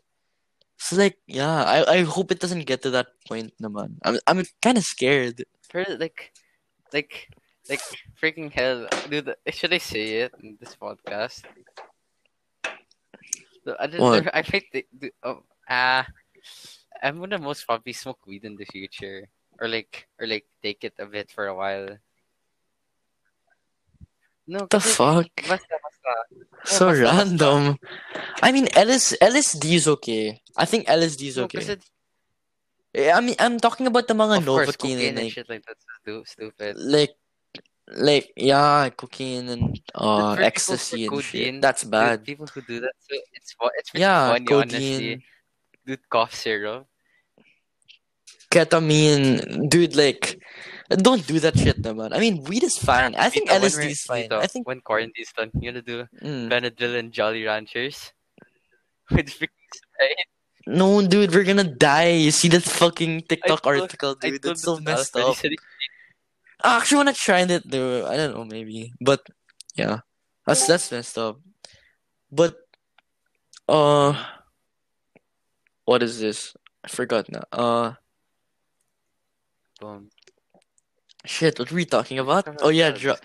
[0.78, 3.98] So like, yeah, I, I hope it doesn't get to that point naman.
[4.02, 5.44] I'm I'm kind of scared.
[5.70, 6.32] For like,
[6.92, 7.28] like,
[7.68, 7.82] like
[8.18, 9.34] freaking hell, dude.
[9.50, 11.44] Should I say it in this podcast?
[13.78, 14.30] I don't What?
[14.34, 16.06] I think the, the, oh, ah,
[17.02, 19.28] I'm gonna most probably smoke weed in the future,
[19.60, 21.98] or like, or like take it a bit for a while.
[24.48, 25.28] No, The fuck?
[25.36, 26.12] Basta, basta.
[26.64, 27.76] So basta, random.
[28.42, 30.40] I mean, LS LSD is okay.
[30.56, 31.58] I think LSD is No, okay.
[31.60, 31.76] kasi,
[32.96, 35.60] Eh, I mean, I'm talking about the mga of Novocaine cocaine and and shit like
[35.68, 36.72] that's stu- stupid.
[36.80, 37.12] like,
[37.92, 41.44] like yeah, cocaine and uh ecstasy and shit.
[41.44, 42.24] codeine, That's Dude, bad.
[42.24, 45.20] people who do that, so it's it's Yeah, funny, honestly.
[45.84, 46.88] Dude, cough syrup.
[48.50, 49.96] Ketamine, dude.
[49.96, 50.40] Like,
[50.88, 52.14] don't do that shit, naman.
[52.14, 53.14] I mean, weed is fine.
[53.14, 54.22] I think when LSD is fine.
[54.24, 54.66] Vito, I think.
[54.66, 56.48] when quarantine's done, you gonna do mm.
[56.48, 58.12] Benadryl and Jolly Ranchers
[59.10, 59.28] with.
[60.66, 62.28] No, dude, we're gonna die.
[62.28, 64.44] You see that fucking TikTok told- article, dude?
[64.44, 65.36] It's so messed up.
[66.60, 68.06] I actually wanna try it though.
[68.06, 69.24] I don't know, maybe, but
[69.76, 70.00] yeah,
[70.44, 71.40] that's that's messed up.
[72.30, 72.56] But
[73.68, 74.12] uh,
[75.84, 76.56] what is this?
[76.84, 77.44] I forgot now.
[77.52, 77.92] Uh,
[79.80, 80.10] Boom.
[81.24, 81.58] shit.
[81.58, 82.48] What were we talking about?
[82.62, 83.20] Oh yeah, dr-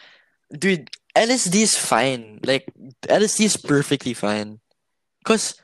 [0.51, 0.89] dude.
[1.15, 2.39] LSD is fine.
[2.43, 2.65] Like
[3.05, 4.59] LSD is perfectly fine.
[5.23, 5.55] Cause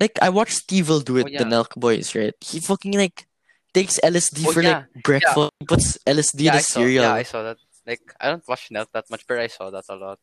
[0.00, 1.44] like I watched Steve will do it, Oh, the yeah.
[1.48, 2.34] Nelk Boys, right?
[2.44, 3.26] He fucking like
[3.72, 5.50] takes LSD Oh, for yeah, like breakfast.
[5.60, 7.04] He puts LSD Yeah, in his cereal.
[7.04, 7.56] yeah, I saw that.
[7.86, 10.18] Like, I don't watch Nelk that much, but I saw that a lot.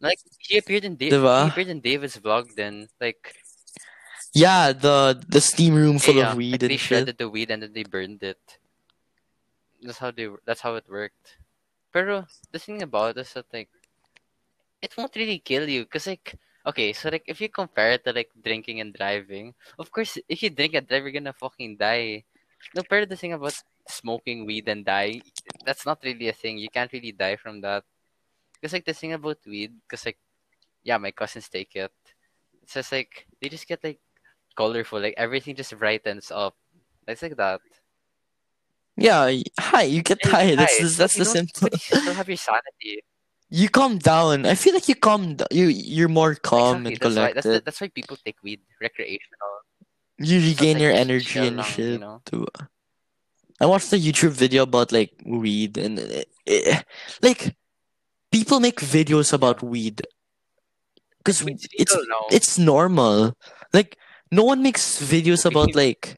[0.00, 1.12] Like, he appeared in Dave.
[1.12, 1.44] Diba?
[1.44, 2.54] He appeared in David's vlog.
[2.54, 3.34] Then, like,
[4.32, 6.86] Yeah, the the steam room full yeah, of weed like they and shit.
[7.04, 8.38] shredded the weed and then they burned it.
[9.82, 10.28] That's how they.
[10.44, 11.38] That's how it worked.
[11.92, 13.68] Pero the thing about it is that like,
[14.82, 18.12] it won't really kill you, cause like, okay, so like if you compare it to
[18.12, 22.24] like drinking and driving, of course, if you drink and drive, you're gonna fucking die.
[22.74, 23.56] No, but the thing about
[23.88, 25.22] smoking weed and dying,
[25.64, 26.58] that's not really a thing.
[26.58, 27.82] You can't really die from that.
[28.62, 30.18] Cause like the thing about weed, cause like,
[30.84, 31.92] yeah, my cousins take it.
[32.62, 33.98] It's just like they just get like
[34.54, 36.54] colorful, like everything just brightens up.
[37.08, 37.60] It's like that.
[39.00, 40.54] Yeah, y- hi, you get Hey, high.
[40.56, 41.68] That's hi, the, that's you the don't- simple.
[41.72, 43.02] You still have your sanity.
[43.52, 44.46] You calm down.
[44.46, 45.34] I feel like you calm.
[45.34, 46.86] d- You you're more calm exactly.
[46.86, 47.32] and That's why.
[47.34, 47.50] That's, collected.
[47.50, 49.52] the, that's why people take weed recreational.
[50.22, 51.98] You regain like your energy chill and lang, you shit.
[52.00, 52.22] know?
[52.30, 52.46] Too.
[53.58, 56.84] I watched a YouTube video about like weed and it, it-
[57.26, 57.56] like
[58.30, 59.98] people make videos about weed
[61.18, 61.96] because Weed's it's
[62.30, 63.34] it's normal.
[63.74, 63.98] Like
[64.30, 66.14] no one makes videos about like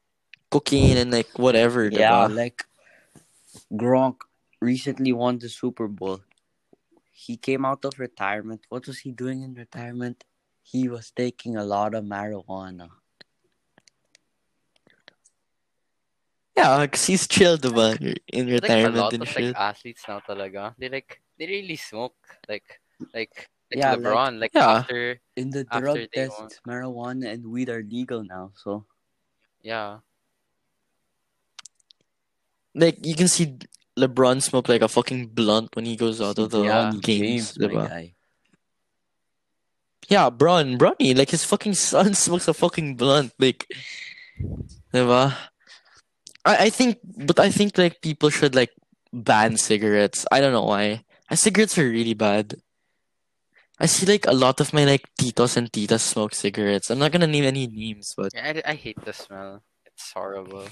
[0.51, 1.88] cocaine and like whatever.
[1.88, 2.37] Yeah, diba?
[2.37, 2.59] like
[3.73, 4.17] Gronk
[4.61, 6.21] recently won the Super Bowl.
[7.11, 8.67] He came out of retirement.
[8.69, 10.25] What was he doing in retirement?
[10.63, 12.91] He was taking a lot of marijuana.
[16.57, 17.97] yeah, because he's chill, diba?
[18.33, 19.45] In retirement like a retirement lot and of shit.
[19.45, 20.75] like athletes now talaga.
[20.79, 22.17] They like they really smoke.
[22.49, 22.81] Like
[23.15, 24.85] like Like Yeah, LeBron, like, Yeah.
[24.85, 28.53] after In the drug test, marijuana and weed are legal now.
[28.55, 28.85] So
[29.65, 30.05] yeah.
[32.75, 33.59] Like you can see
[33.99, 36.91] LeBron smoke like a fucking blunt when he goes out of the Yeah.
[36.91, 37.89] LeBron games, James, my diba?
[37.89, 38.15] guy.
[40.09, 43.67] Yeah, Bron, Bronny, like his fucking son smokes a fucking blunt, like,
[44.93, 45.35] diba?
[46.45, 48.71] I, I think, but I think like people should like
[49.13, 50.27] ban cigarettes.
[50.31, 51.05] I don't know why.
[51.31, 52.57] Uh, Cigarettes are really bad.
[53.79, 56.91] I see like a lot of my like titos and titas smoke cigarettes.
[56.91, 59.63] I'm not gonna name any names, but Yeah, I, I hate the smell.
[59.87, 60.67] It's horrible.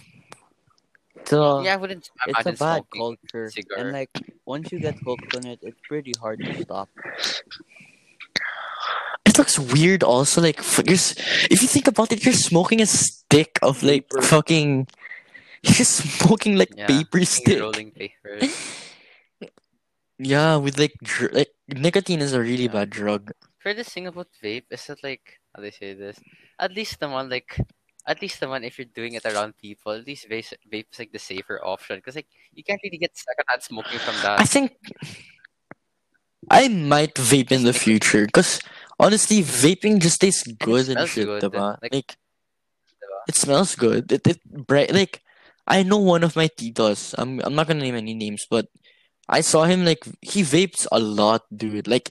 [1.27, 3.79] So yeah, I wouldn't It's a bad culture, cigar.
[3.79, 4.11] and like
[4.47, 6.89] once you get hooked on it, it's pretty hard to stop.
[9.25, 10.03] it looks weird.
[10.03, 10.95] Also, like you're,
[11.51, 14.23] if you think about it, you're smoking a stick of like Paper.
[14.23, 14.87] fucking.
[15.63, 17.61] You're smoking like Yeah, paper stick.
[17.61, 18.41] rolling paper.
[20.19, 22.73] Yeah, with like dr- like nicotine is a really Yeah.
[22.85, 23.33] bad drug.
[23.61, 26.17] Furthest thing about vape is that like how they say this.
[26.59, 27.57] At least the one like
[28.07, 31.13] at least the one if you're doing it around people, at least vape vape's like
[31.13, 34.41] the safer option because like you can't really get secondhand smoking from that.
[34.41, 34.73] I think
[36.49, 38.61] I might vape in the future because
[38.99, 41.43] honestly, vaping just tastes good and, shit, good,
[41.83, 42.17] like- Like,
[43.29, 44.11] it smells good.
[44.11, 45.23] It it bright like
[45.67, 47.15] I know one of my titos.
[47.19, 48.67] I'm I'm not gonna name any names, but
[49.29, 51.87] I saw him like he vapes a lot, dude.
[51.87, 52.11] Like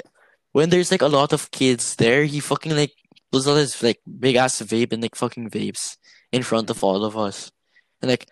[0.53, 2.93] when there's like a lot of kids there, he fucking like
[3.31, 5.97] pulls out his like big ass vape and like fucking vapes
[6.31, 7.51] in front of all of us,
[8.01, 8.27] and like.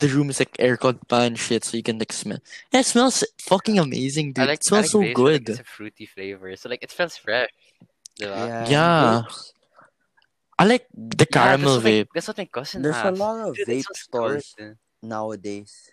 [0.00, 2.38] The room is like aircon pan shit, so you can like smell.
[2.72, 4.46] And it smells fucking amazing, dude.
[4.46, 5.48] Like it smells I so like vapes, but, like, good.
[5.50, 7.50] it's a fruity flavor, so like it smells fresh.
[8.14, 8.68] Yeah.
[8.70, 9.22] Yeah.
[10.56, 12.06] I like the Yeah, caramel that's what my, vape.
[12.14, 14.78] that's what my cousin There's a lot of Dude, it vape smells stores good.
[15.02, 15.90] nowadays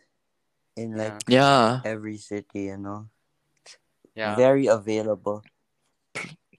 [0.78, 1.82] in like Yeah.
[1.82, 2.70] Yeah, every city.
[2.70, 3.10] You know,
[4.14, 4.36] Yeah.
[4.36, 5.42] very available.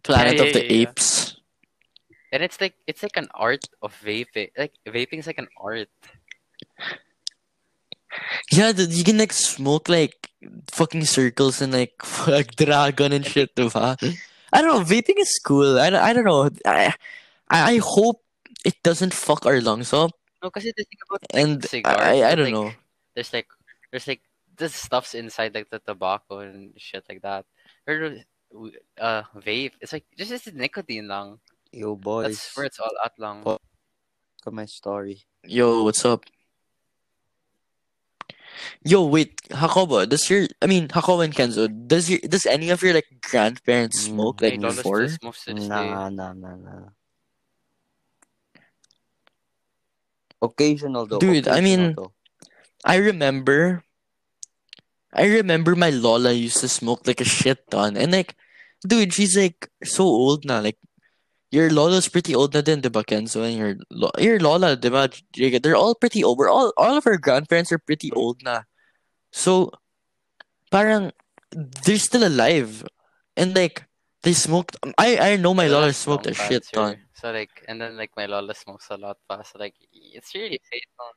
[0.02, 0.62] Planet Yeah, of the.
[0.82, 1.25] Apes.
[2.32, 4.50] And it's like it's like an art of vaping.
[4.58, 5.88] Like vaping is like an art.
[8.50, 10.30] Yeah, dude, you can like smoke like
[10.70, 11.94] fucking circles and like
[12.26, 13.96] like dragon and shit, diba?
[14.52, 14.84] I don't know.
[14.84, 15.78] Vaping is cool.
[15.78, 16.48] I, don't- I don't know.
[16.64, 16.94] I,
[17.50, 18.22] I hope
[18.64, 20.12] it doesn't fuck our lungs up.
[20.42, 22.72] No, kasi the thing about like, And cigars, I, I don't like, know.
[23.14, 23.48] There's like
[23.90, 24.22] there's like
[24.56, 27.44] this stuff's inside like the tobacco and shit like that.
[27.86, 28.16] Or
[29.00, 31.38] uh vape, it's like just it's nicotine lang.
[31.72, 32.36] Yo, boys.
[32.36, 33.42] That's where it's all at lang.
[33.42, 35.22] Po- Look at my story.
[35.44, 36.24] Yo, what's up?
[38.84, 42.82] Yo, wait, Hakobo, does your I mean Hakobo and Kenzo, does your does any of
[42.82, 45.06] your like grandparents Mm, smoke like lolo before?
[45.08, 45.68] still smokes to this day.
[45.68, 46.88] Nah, nah, nah, nah.
[50.40, 51.18] Occasional though.
[51.18, 52.12] Dude, I mean- though.
[52.84, 53.82] I remember
[55.12, 57.96] I remember my Lola used to smoke like a shit ton.
[57.96, 58.36] And like,
[58.86, 60.60] dude, she's like so old now.
[60.60, 60.76] Like,
[61.50, 63.44] your Lola's pretty old na din, diba, Kenzo?
[63.46, 65.62] And your, lo- your Lola, Jacob?
[65.62, 66.38] They're all pretty old.
[66.38, 68.62] We're all, all of our grandparents are pretty old na.
[69.32, 69.70] So,
[70.70, 71.12] parang,
[71.52, 72.84] they're still alive.
[73.36, 73.84] And like,
[74.22, 74.76] they smoked.
[74.98, 76.98] I, I know my Lola smoked a shit ton.
[77.14, 79.40] So like and then like my lola smokes a lot pa.
[79.40, 81.14] So like it's really fatal.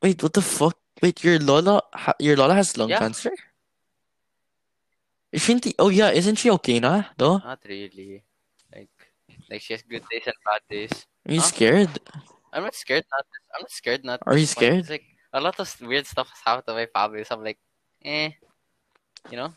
[0.00, 0.78] Wait, what the fuck?
[1.02, 1.82] Wait, your Lola,
[2.18, 3.00] your Lola has lung Yeah.
[3.00, 3.32] cancer?
[5.32, 7.38] Isn't she, oh yeah, isn't she okay na, though?
[7.38, 8.22] Not really.
[9.50, 11.06] Like she has good days and bad days.
[11.28, 11.46] Are you Huh?
[11.46, 11.90] scared?
[12.52, 14.80] I'm not scared not I'm not scared not Are you scared?
[14.80, 17.24] It's like a lot of weird stuff has happened to my family.
[17.24, 17.58] So I'm like,
[18.04, 18.30] eh.
[19.30, 19.54] You know?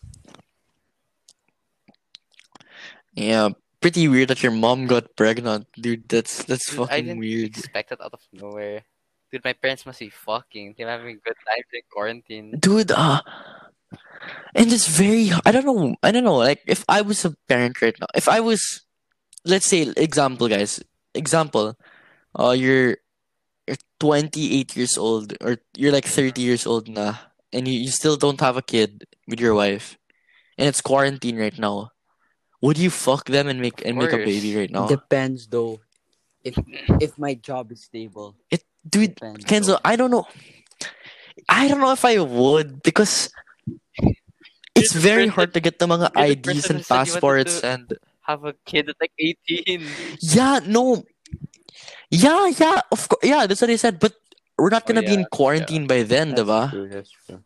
[3.14, 3.50] Yeah,
[3.82, 6.08] pretty weird that your mom got pregnant, dude.
[6.08, 7.58] That's that's Dude, I fucking didn't weird.
[7.58, 8.84] expect it out of nowhere.
[9.32, 10.76] Dude, my parents must be fucking.
[10.78, 12.52] They're having good times in quarantine.
[12.60, 13.22] Dude, uh
[14.56, 17.82] and it's very I don't know I don't know, like if I was a parent
[17.82, 18.82] right now, if I was
[19.46, 20.82] let's say example guys,
[21.14, 21.78] example,
[22.38, 22.98] uh you're
[23.68, 27.16] you're 28 years old or you're like 30 years old na
[27.54, 29.98] and you, you still don't have a kid with your wife
[30.58, 31.92] and it's quarantine right now.
[32.62, 34.88] Would you fuck them and make and make a baby right now?
[34.88, 35.80] Depends though.
[36.44, 36.56] If
[37.00, 38.36] if my job is stable.
[38.88, 39.46] Dude, Depends.
[39.46, 39.84] Kenzo, though.
[39.84, 40.26] I don't know.
[41.48, 43.30] I don't know if I would because
[44.76, 47.68] it's very hard to get the mga IDs and who said you wanted passports to-
[47.68, 47.86] and
[48.30, 49.82] Have a kid at like 18.
[50.22, 51.02] yeah, no,
[52.14, 53.98] yeah, yeah, of course, yeah, that's what I said.
[53.98, 54.14] But
[54.54, 56.70] we're not Oh, gonna be in yeah, quarantine by then, That's diba?
[56.70, 57.42] true, that's true.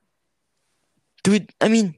[1.24, 1.96] Dude, I mean,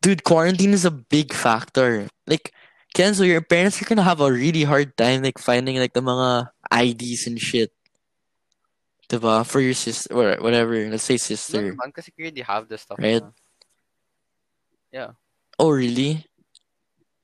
[0.00, 2.08] dude, quarantine is a big factor.
[2.26, 2.56] Like,
[2.96, 6.48] Kenzo, your parents are gonna have a really hard time like finding like the mga
[6.72, 7.68] IDs and shit.
[9.12, 9.44] Diba?
[9.44, 11.60] For your sister or whatever, let's say No sister.
[11.76, 12.96] naman, kasi you already have the stuff.
[12.96, 13.20] Right.
[14.92, 15.12] na.
[15.58, 16.24] Oh, really?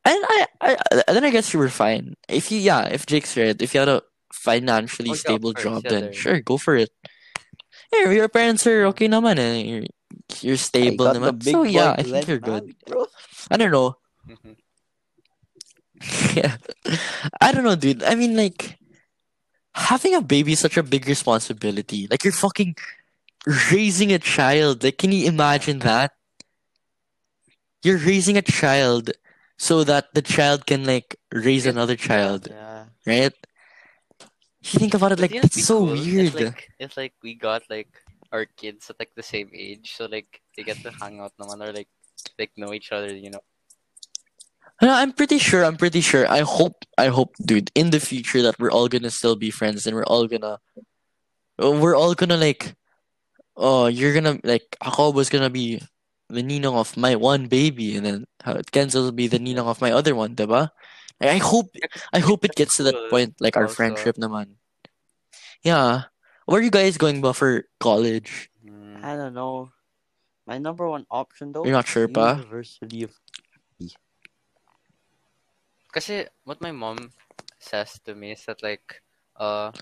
[0.08, 0.70] And I, I,
[1.08, 2.14] I then I guess you were fine.
[2.28, 4.00] If you, yeah, if Jake's right, if you had a
[4.32, 6.12] financially Oh, stable course, job, yeah, then there.
[6.16, 6.88] sure, go for it.
[7.92, 9.56] Yeah, your parents are okay naman eh.
[9.68, 9.86] You're,
[10.40, 11.42] you're stable naman.
[11.44, 12.64] So boy yeah, I think you're good.
[12.64, 13.06] Malik, bro.
[13.50, 13.96] I don't know.
[14.28, 14.56] Mhm.
[16.36, 16.56] yeah.
[17.40, 18.02] I don't know, dude.
[18.02, 18.78] I mean, like,
[19.74, 22.06] having a baby is such a big responsibility.
[22.10, 22.76] Like, you're fucking
[23.72, 24.84] raising a child.
[24.84, 26.12] Like, can you imagine that?
[27.82, 29.10] You're raising a child
[29.58, 32.86] so that the child can, like, raise another child, Yeah.
[33.06, 33.34] right?
[34.62, 35.94] You think about it, like, you know what'd that's be so cool?
[35.98, 36.34] weird.
[36.34, 37.90] It's like it's like we got like
[38.34, 41.62] our kids at like the same age, so like they get to hang out naman
[41.62, 41.88] or like
[42.38, 43.40] like know each other, you know.
[44.82, 45.64] No, I'm pretty sure.
[45.64, 46.26] I'm pretty sure.
[46.28, 46.84] I hope.
[46.98, 50.06] I hope, dude, in the future that we're all gonna still be friends and we're
[50.06, 50.58] all gonna,
[51.58, 52.74] we're all gonna like,
[53.56, 55.80] oh, you're gonna like, Jacobo's gonna be
[56.28, 59.80] the ninong of my one baby, and then uh, Kenzo will be the ninong of
[59.80, 60.70] my other one, diba?
[61.20, 61.74] Like, I hope.
[62.12, 63.74] I hope it gets to that point, like our also.
[63.74, 64.60] friendship, naman.
[65.62, 66.12] Yeah.
[66.46, 68.48] Where are you guys going, ba, for college?
[68.64, 69.04] Mm.
[69.04, 69.72] I don't know.
[70.48, 71.64] My number one option though.
[71.64, 72.40] You're not sure, pa?
[72.40, 73.12] University of
[75.92, 77.12] Kasi what my mom
[77.60, 79.02] says to me is that like
[79.36, 79.72] uh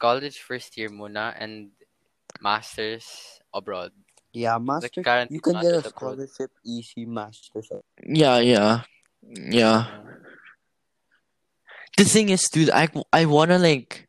[0.00, 1.72] college first year muna and
[2.44, 3.92] masters abroad.
[4.32, 5.02] Yeah, master.
[5.02, 6.12] guaranteed you can get a masters abroad.
[6.24, 7.68] scholarship, easy masters.
[8.02, 8.82] Yeah, yeah,
[9.22, 9.86] yeah.
[11.96, 14.08] The thing is, dude, I I wanna like,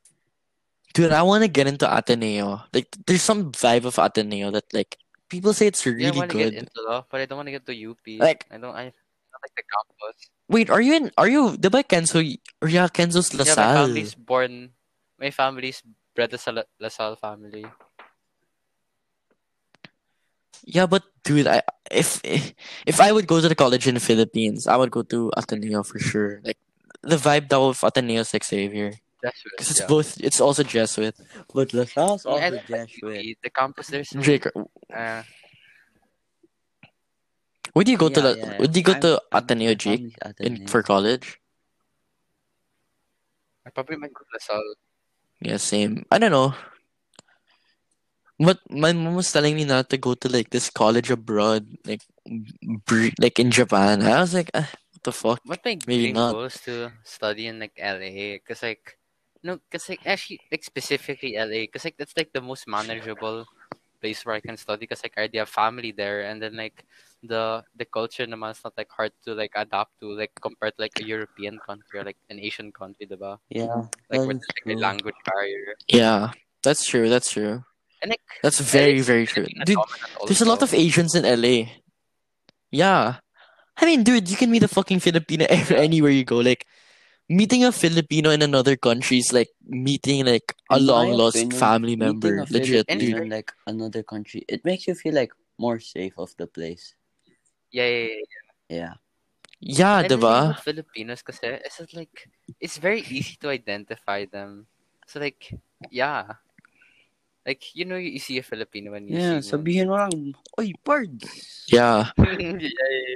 [0.93, 2.63] dude, I wanna get into Ateneo.
[2.73, 4.95] Like, there's some vibe of Ateneo that like
[5.27, 6.59] people say it's Yeah, I really want to get good.
[6.63, 7.99] into law, but I don't want to get to UP.
[8.19, 8.71] Like- I don't.
[8.75, 10.15] I don't like the campus.
[10.47, 11.11] Wait, are you in?
[11.17, 11.57] Are you?
[11.59, 12.23] Diba Kenzo?
[12.63, 13.75] Or yeah, Kenzo's Yeah, my La Salle.
[13.87, 14.71] family's born.
[15.19, 15.83] My family's
[16.15, 17.65] bred sa La- Lasal family.
[20.63, 24.67] Yeah, but dude, I if if I would go to the college in the Philippines,
[24.67, 26.39] I would go to Ateneo for sure.
[26.43, 26.57] Like
[27.01, 29.87] the vibe that of Ateneo is like Xavier, because it's yeah.
[29.87, 30.19] both.
[30.23, 31.15] It's also Jesuit.
[31.53, 33.37] But LaSalle's I also don't Jesuit.
[33.43, 34.47] The campus there's so, Jake,
[34.93, 35.23] uh,
[37.75, 38.37] would you go to the?
[38.37, 41.39] yeah, Would you go I'm- to Ateneo, my Jake, family's in for college?
[43.65, 44.75] I probably might go to La Salle.
[45.41, 46.05] Yeah, same.
[46.11, 46.53] I don't know.
[48.39, 52.01] But my mom was telling me not to go to like this college abroad, like
[52.85, 54.01] br- like in Japan.
[54.01, 55.39] I was like, ah, what the fuck?
[55.45, 56.49] What my Maybe dream not.
[56.65, 58.97] to study in like LA, cause like
[59.43, 63.45] no, cause like actually like specifically LA, cause like that's like the most manageable
[64.01, 66.83] place where I can study, cause like I already have family there, and then like
[67.21, 70.81] the the culture naman is not like hard to like adapt to, like compared to
[70.81, 73.37] like a European country or like an Asian country, diba?
[73.49, 76.31] Yeah, Like with like the language barrier, Yeah,
[76.63, 77.09] that's true.
[77.09, 77.63] That's true.
[78.03, 79.79] And like That's very LA very true, dude.
[80.27, 81.71] There's a lot of Asians in LA.
[82.69, 83.23] Yeah,
[83.77, 86.37] I mean, dude, you can meet a fucking Filipino anywhere you go.
[86.43, 86.65] Like
[87.29, 91.59] meeting a Filipino in another country is like meeting like a In long lost opinion,
[91.59, 92.43] family member.
[92.43, 93.15] a Legit, And dude.
[93.15, 96.95] In like another country, it makes you feel like more safe of the place.
[97.71, 98.19] Yeah, yeah, yeah.
[98.69, 98.93] Yeah.
[99.63, 100.37] Yeah, And the thing diba?
[100.51, 102.27] about Filipinos kasi it's that like
[102.59, 104.67] it's very easy to identify them.
[105.07, 105.55] So like
[105.87, 106.42] yeah.
[107.45, 109.59] Like you know you see a Filipino when you Yeah, see one.
[109.59, 111.67] sabihin mo lang, oy, birds!
[111.67, 112.11] Yeah.
[112.17, 113.15] yeah, yeah,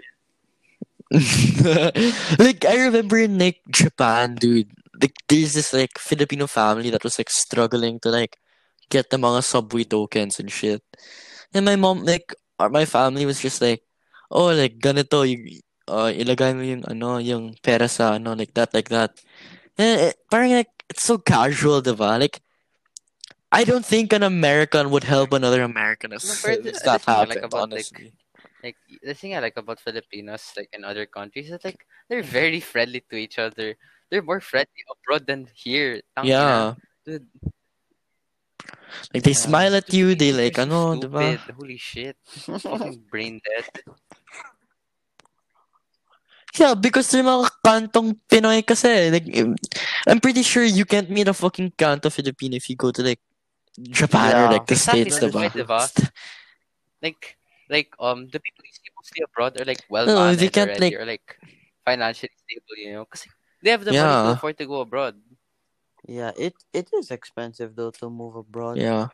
[2.40, 4.68] like I remember in like Japan, dude.
[5.00, 8.38] Like there's this like Filipino family that was like struggling to like
[8.90, 10.84] get the mga subway tokens and shit.
[11.54, 13.84] And my mom like or my family was just like,
[14.32, 18.74] oh like ganito yung uh, ilagay mo yung ano yung pera sa ano like that
[18.74, 19.16] like that.
[19.78, 22.20] And it, parang like it's so casual, diba?
[22.20, 22.42] Like
[23.52, 27.04] I don't think an American would help another American if, No, but if the- that
[27.08, 28.14] I like happened, about, like, honestly.
[28.64, 32.60] Like the thing I like about Filipinos like in other countries is like they're very
[32.60, 33.78] friendly to each other.
[34.10, 36.02] They're more friendly abroad than here.
[36.24, 36.74] Yeah.
[37.06, 37.28] Dude,
[39.14, 39.46] Like they Yeah.
[39.48, 41.38] smile at you, they like are so ano, diba?
[41.38, 41.56] stupid.
[41.56, 42.18] Holy shit.
[43.14, 43.66] Brain dead.
[46.58, 49.12] Yeah, because they're mga kantong Pinoy kasi.
[49.14, 49.28] Like,
[50.10, 53.22] I'm pretty sure you can't meet a fucking kanto Filipino if you go to like
[53.82, 55.42] Japan or like the Exactly, States, that's diba?
[55.42, 56.12] right, diba?
[57.02, 57.38] Like
[57.70, 60.96] like um the people you see mostly abroad are like well No, they can't, already
[60.96, 61.28] like- or like
[61.86, 63.28] financially stable, you know, because
[63.62, 65.16] they have the money to afford to go abroad.
[66.08, 68.78] Yeah, it it is expensive though to move abroad.
[68.78, 69.10] Yeah.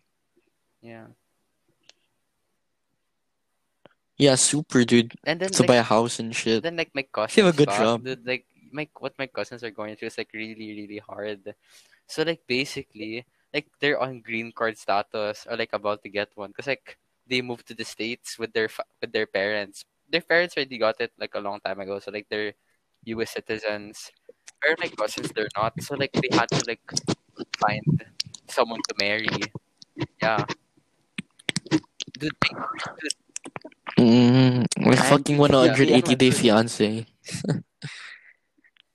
[0.82, 1.08] Yeah,
[4.18, 5.14] Yeah, super, dude.
[5.26, 6.62] and then To buy a house and shit.
[6.64, 8.04] then like my cousins, You have a good job.
[8.04, 11.56] dude, like my what my cousins are going through is like really really hard.
[12.08, 16.50] So like basically like they're on green card status or like about to get one
[16.50, 16.98] because like
[17.28, 18.70] they moved to the states with their
[19.02, 19.86] with their parents.
[20.10, 22.00] Their parents already got it like a long time ago.
[22.00, 22.54] So like they're
[23.06, 23.32] U.S.
[23.32, 24.12] citizens.
[24.62, 25.74] But my cousins, they're not.
[25.82, 26.84] So like they had to like
[27.60, 27.84] find
[28.48, 29.28] someone to marry.
[30.22, 30.46] Yeah.
[31.70, 31.82] Dude,
[32.20, 33.14] they, dude
[34.00, 37.06] Mm, like 90 fucking Day 180 day fiance.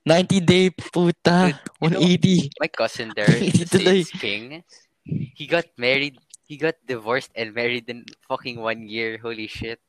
[0.09, 1.53] 90 day puta.
[1.53, 2.51] Dude, you know- 180.
[2.61, 4.65] my cousin there, the States King,
[5.05, 6.17] he got married,
[6.49, 9.21] he got divorced and married in fucking one year.
[9.21, 9.81] Holy shit.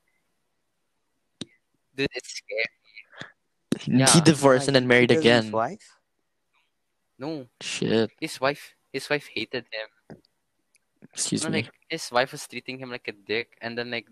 [1.96, 2.68] Dude, it's scary.
[3.80, 4.20] He Yeah.
[4.20, 5.52] divorced and then married Cheated on his again.
[5.56, 5.86] wife?
[7.18, 8.10] No, Shit.
[8.20, 9.88] his wife, his wife hated him.
[11.12, 11.64] Excuse No, me.
[11.64, 14.06] like his wife was treating him like a dick, and then like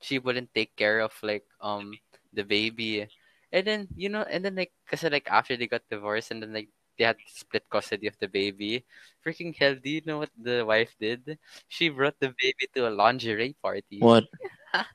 [0.00, 1.92] she wouldn't take care of like um
[2.32, 3.04] the baby,
[3.52, 6.52] and then you know, and then like cause like after they got divorced, and then
[6.52, 8.84] like they had split custody of the baby.
[9.24, 9.74] Freaking hell!
[9.74, 11.38] Do you know what the wife did?
[11.68, 13.98] She brought the baby to a lingerie party.
[14.00, 14.24] What?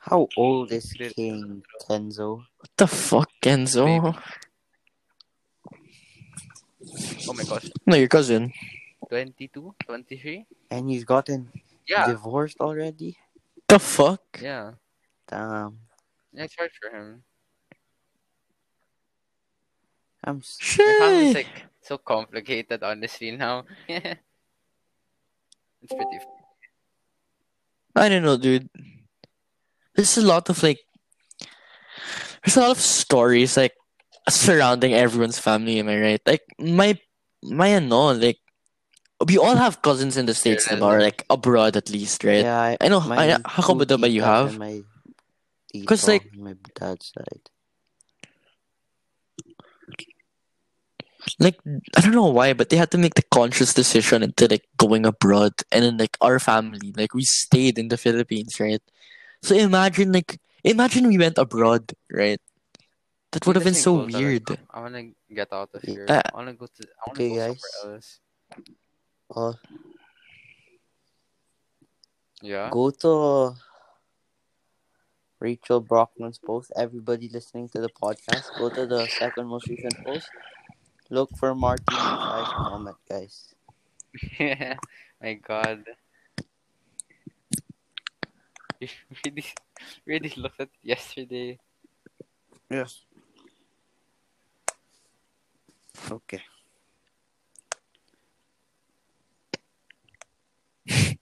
[0.00, 1.14] How old is Dude.
[1.16, 2.38] King Kenzo?
[2.58, 3.84] What the fuck, Kenzo?
[3.86, 4.06] Baby.
[4.06, 4.22] Oh,
[7.28, 8.52] oh my gosh, No, your cousin.
[9.08, 10.46] 22, 23?
[10.70, 11.50] And he's gotten
[11.88, 13.16] Yeah, divorced already?
[13.68, 14.38] The fuck?
[14.40, 14.72] yeah.
[15.26, 15.78] Damn.
[16.36, 17.24] Yeah, it's hard for him.
[20.22, 21.46] I'm s- My family's Shit.
[21.48, 23.30] like so complicated, honestly.
[23.32, 24.20] Now, it's
[25.88, 26.18] pretty.
[27.96, 28.68] I don't know, dude.
[29.94, 30.80] There's a lot of like,
[32.44, 33.72] there's a lot of stories like
[34.28, 35.78] surrounding everyone's family.
[35.78, 36.20] Am I right?
[36.26, 36.98] Like my,
[37.42, 38.36] my ano, like
[39.24, 42.44] we all have cousins in the states Yeah, or like abroad at least, right?
[42.44, 43.00] Yeah, I, I know.
[43.00, 44.58] I, how come two ba you have?
[44.58, 44.84] My
[45.84, 47.50] 'Cause, like- on my dad's side.
[51.40, 51.58] like
[51.96, 55.04] I don't know why, but they had to make the conscious decision into like going
[55.04, 58.80] abroad, and then like our family, like we stayed in the Philippines, right?
[59.42, 62.40] So imagine like imagine we went abroad, right?
[63.32, 64.46] That would have been so Listening to weird.
[64.70, 66.06] I wanna get out of here.
[66.08, 66.82] Uh, I wanna go to.
[66.86, 67.58] I wanna okay, go guys.
[67.74, 68.10] somewhere else.
[69.34, 69.54] Oh,
[72.40, 72.70] Yeah.
[72.70, 73.56] go to
[75.40, 76.72] Rachel Brockman's post.
[76.76, 80.28] Everybody listening to the podcast, go to the second most recent post.
[81.10, 83.54] Look for Martin Five comment, guys.
[84.38, 84.76] Yeah,
[85.20, 85.84] my God.
[88.80, 88.88] You
[89.24, 89.44] really,
[90.04, 91.58] really looked at yesterday.
[92.70, 93.02] Yes.
[96.10, 96.42] Okay.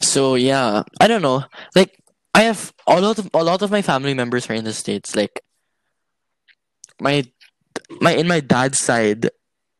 [0.00, 1.42] So yeah, I don't know.
[1.74, 1.98] Like
[2.34, 5.14] I have a lot of a lot of my family members are in the states.
[5.14, 5.40] Like
[7.00, 7.24] my
[8.00, 9.30] my in my dad's side,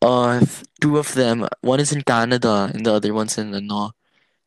[0.03, 0.45] uh,
[0.81, 1.49] two of them.
[1.63, 3.93] One is in Canada, and the other one's in the no,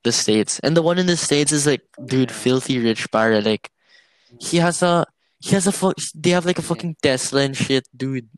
[0.03, 0.59] the states.
[0.59, 3.41] And the one in the states is like, dude, filthy rich para.
[3.41, 3.71] Like
[4.39, 5.05] he has a
[5.39, 8.29] he has a fu- They have like a fucking Tesla and shit, dude.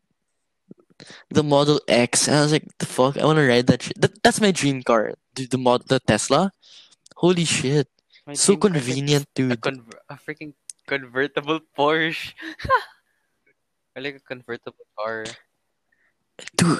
[1.30, 2.28] The Model X.
[2.28, 4.00] And I was like, the fuck, I want to ride that shit.
[4.00, 5.50] That, that's my dream car, dude.
[5.50, 6.52] The mod, the Tesla.
[7.16, 7.88] Holy shit.
[8.30, 9.60] My So dream car is, like, convenient, A, dude.
[9.60, 10.54] conver- a freaking
[10.86, 12.30] convertible Porsche.
[13.96, 15.26] or like a convertible car.
[16.54, 16.78] Dude.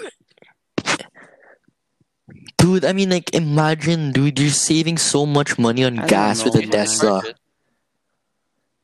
[2.56, 6.44] Dude, I mean, like, imagine, dude, you're saving so much money on I don't gas
[6.44, 6.62] with a.
[6.70, 7.20] Tesla.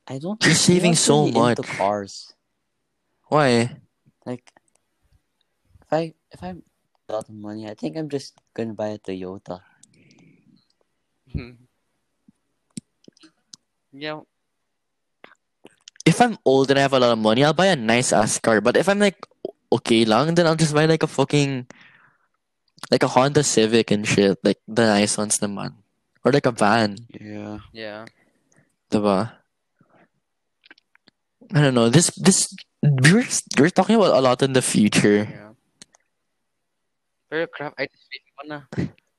[0.09, 0.43] I don't.
[0.43, 1.63] You're saving so much.
[1.79, 2.35] Cars,
[3.31, 3.79] Why?
[4.27, 4.51] like,
[5.87, 6.65] if I if I'm
[7.09, 9.63] a lot of money, I think I'm just gonna buy a Toyota.
[13.97, 14.21] yeah,
[16.07, 18.39] If I'm old and I have a lot of money, I'll buy a nice ass
[18.39, 18.61] car.
[18.63, 19.19] But if I'm like
[19.73, 21.67] okay long, then I'll just buy like a fucking
[22.91, 25.75] like a Honda Civic and shit, like the nice ones naman,
[26.23, 27.59] or like a van, Yeah.
[27.75, 28.05] yeah.
[28.93, 29.35] diba?
[31.55, 31.89] I don't know.
[31.91, 33.27] This this we're
[33.59, 35.27] we're talking about a lot in the future.
[35.27, 35.53] Yeah.
[37.31, 38.59] Pero crap, I just really wanna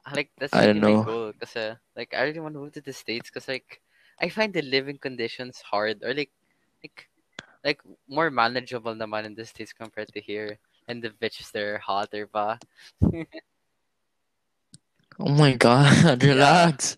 [0.08, 1.04] I like that's I don't know.
[1.04, 1.32] my goal.
[1.36, 3.80] Kasi like I really wanna move to the States because like
[4.20, 6.32] I find the living conditions hard or like
[6.84, 7.10] like
[7.64, 10.58] like more manageable naman in the States compared to here.
[10.88, 12.58] And the bitches there are hotter pa.
[15.20, 16.96] Oh my god, relax.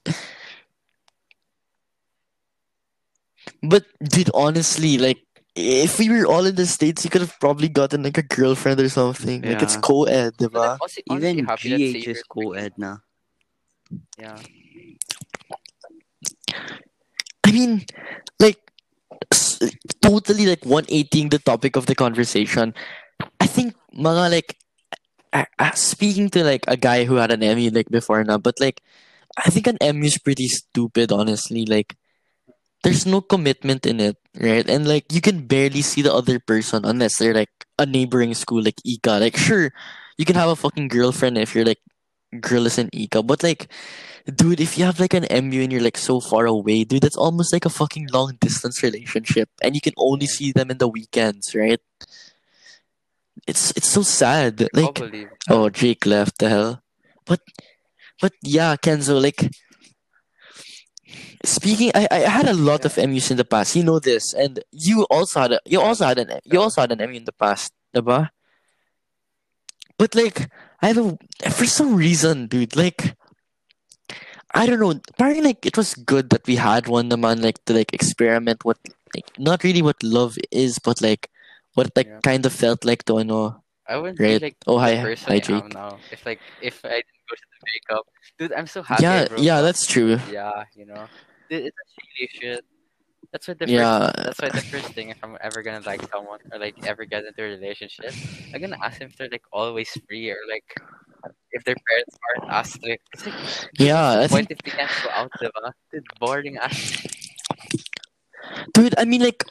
[3.63, 7.67] But dude, honestly, like if we were all in the States, you could have probably
[7.67, 9.41] gotten like a girlfriend or something.
[9.41, 10.61] Like it's co-ed, But diba?
[10.61, 12.97] I'm honestly, honestly Even happy GH is co-ed na.
[14.17, 14.37] Yeah.
[17.49, 17.81] I mean,
[18.39, 18.61] like
[20.05, 22.77] totally like 180ing the topic of the conversation.
[23.41, 24.55] I think mga like
[25.33, 28.59] uh, uh, speaking to like a guy who had an MU like before now, but
[28.61, 28.81] like
[29.33, 31.65] I think an MU is pretty stupid, honestly.
[31.65, 31.97] Like
[32.83, 34.69] there's no commitment in it, right?
[34.69, 38.61] And like you can barely see the other person unless they're like a neighboring school,
[38.61, 39.17] like Ika.
[39.17, 39.73] Like sure,
[40.21, 41.81] you can have a fucking girlfriend if you're like
[42.35, 43.71] girlless in Ika, but like,
[44.29, 47.17] dude, if you have like an MU and you're like so far away, dude, that's
[47.17, 50.87] almost like a fucking long distance relationship, and you can only see them in the
[50.87, 51.79] weekends, right?
[53.47, 54.67] It's it's so sad.
[54.73, 55.01] Like
[55.49, 56.83] Oh, Jake left the hell.
[57.25, 57.41] But
[58.21, 59.49] but yeah, Kenzo, like
[61.45, 63.75] speaking I, I had a lot of MUs in the past.
[63.75, 64.33] You know this.
[64.33, 67.25] And you also had a, you also had an you also had an MU in
[67.25, 68.29] the past, diba?
[69.97, 70.49] But like
[70.81, 73.15] I have a for some reason, dude, like
[74.53, 74.91] I don't know.
[75.09, 78.77] Apparently like it was good that we had one naman like to like experiment what
[79.15, 81.29] like not really what love is, but like
[81.75, 82.19] what it, like Yeah.
[82.23, 83.61] kind of felt like to ano.
[83.87, 84.39] I wouldn't Right.
[84.39, 85.73] be like Oh, hi- person hi, Jake.
[85.73, 85.99] now.
[86.11, 88.05] If like if I didn't go to the breakup,
[88.37, 89.03] dude, I'm so happy.
[89.03, 90.17] Yeah, yeah, that's true.
[90.29, 91.09] yeah, you know,
[91.49, 92.65] Dude, it's actually shit.
[93.31, 94.09] That's what the Yeah.
[94.09, 94.25] first.
[94.25, 97.25] That's why the first thing if I'm ever gonna like someone or like ever get
[97.25, 98.13] into a relationship,
[98.53, 100.65] I'm gonna ask them if they're like always free or like
[101.51, 102.97] if their parents aren't asked to.
[103.13, 103.35] It's like,
[103.79, 105.71] Yeah, I what's point think if they can't go out, diba?
[105.91, 107.05] Dude, boring ass.
[108.73, 109.43] dude i mean like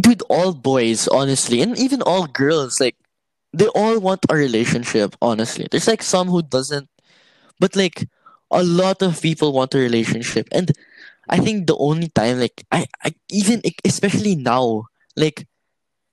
[0.00, 2.96] dude all boys honestly and even all girls like
[3.52, 6.88] they all want a relationship honestly there's like some who doesn't
[7.60, 8.08] but like
[8.50, 10.72] a lot of people want a relationship and
[11.28, 14.84] i think the only time like i, I even especially now
[15.16, 15.46] like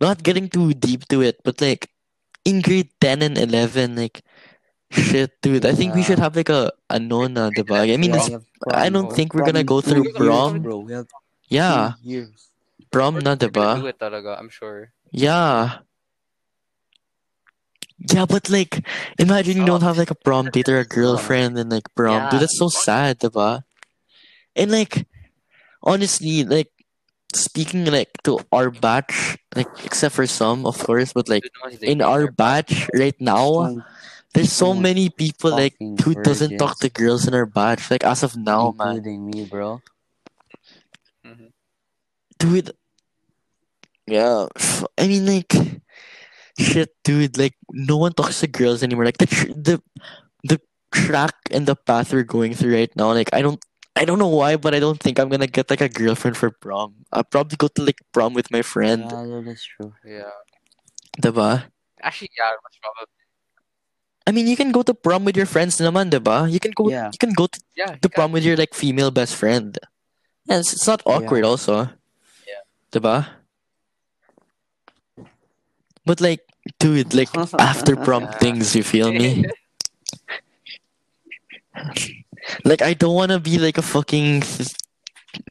[0.02, 1.90] not getting too deep to it but like
[2.46, 4.22] in grade 10 and 11 like
[4.94, 7.82] shit dude i think we should have like a a nona uh, diba?
[7.82, 9.16] i mean Yeah, it's, i don't bro.
[9.18, 10.78] think we're gonna go through two prom bro.
[10.86, 11.08] We have
[11.50, 12.50] yeah two years.
[12.94, 13.50] prom na We're
[13.82, 14.94] do it talaga, I'm sure.
[15.12, 15.82] Yeah.
[18.04, 18.84] Yeah, but like,
[19.18, 22.28] imagine you Oh, don't have like a prom date or a girlfriend and like prom.
[22.28, 22.30] Yeah.
[22.30, 23.64] Dude, that's so sad, diba?
[24.56, 25.06] And like,
[25.82, 26.70] honestly, like,
[27.34, 31.70] speaking like to our batch, like, except for some, of course, but like, Dude, no
[31.70, 33.84] one's in our batch right now, Some
[34.34, 37.90] there's so some many people like fucking who doesn't talk to girls in our batch.
[37.92, 38.98] Like, as of now, man.
[38.98, 39.82] including me, bro.
[41.26, 41.52] Mhm.
[42.40, 42.72] Dude,
[44.08, 44.48] yeah.
[44.98, 45.54] I mean, like,
[46.60, 47.38] shit, dude.
[47.38, 49.06] Like, no one talks to girls anymore.
[49.06, 49.82] Like the tr- the
[50.44, 50.60] the
[50.92, 53.14] track and the path we're going through right now.
[53.14, 53.62] Like, I don't.
[53.96, 56.50] I don't know why, but I don't think I'm gonna get like a girlfriend for
[56.50, 57.06] prom.
[57.14, 59.94] I'll probably go to like prom with my friend, Yeah, that's true.
[60.04, 60.34] Yeah.
[61.22, 61.70] diba?
[62.02, 63.06] Actually, yeah, most probably.
[64.26, 66.50] I mean, you can go to prom with your friends naman, diba?
[66.50, 67.12] You can go, Yeah.
[67.12, 68.00] you can go to, Yeah.
[68.00, 69.78] to you prom with your like female best friend.
[70.48, 71.50] Yeah, it's, it's not awkward Yeah.
[71.52, 71.76] also.
[72.48, 72.64] Yeah.
[72.92, 73.28] Diba?
[76.06, 76.42] But like,
[76.80, 78.38] dude, like after prom Yeah.
[78.40, 79.44] things, you feel me?
[82.64, 84.44] Like I don't wanna be like a fucking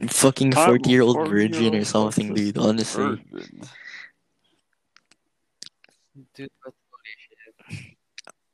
[0.07, 2.57] fucking forty year old virgin or something, dude.
[2.57, 3.17] Honestly.
[6.35, 6.82] Dude, but holy shit.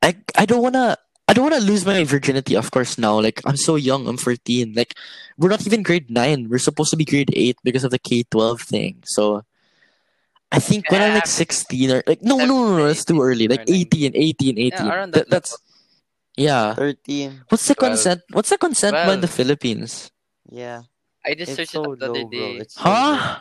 [0.02, 0.98] I I don't wanna
[1.28, 3.20] I don't wanna lose my virginity, of course, now.
[3.20, 4.74] Like I'm so young, I'm fourteen.
[4.74, 4.96] Like
[5.38, 6.50] we're not even grade nine.
[6.50, 9.04] We're supposed to be grade eight because of the K twelve thing.
[9.06, 9.44] So
[10.52, 13.48] I think when I'm like sixteen or like no no no no that's too early.
[13.48, 14.72] Like 18, 18, 18.
[14.74, 15.58] Yeah, around That- that that's
[16.38, 16.74] yeah.
[16.74, 17.44] 13.
[17.50, 17.92] What's the Twelve.
[17.94, 20.10] consent what's the consent law in the Philippines?
[20.50, 20.84] Yeah.
[21.26, 22.40] I just It's searched so it up the other low, bro.
[22.40, 22.52] day.
[22.64, 22.76] It's.
[22.78, 22.88] Huh?
[22.90, 23.38] Yeah.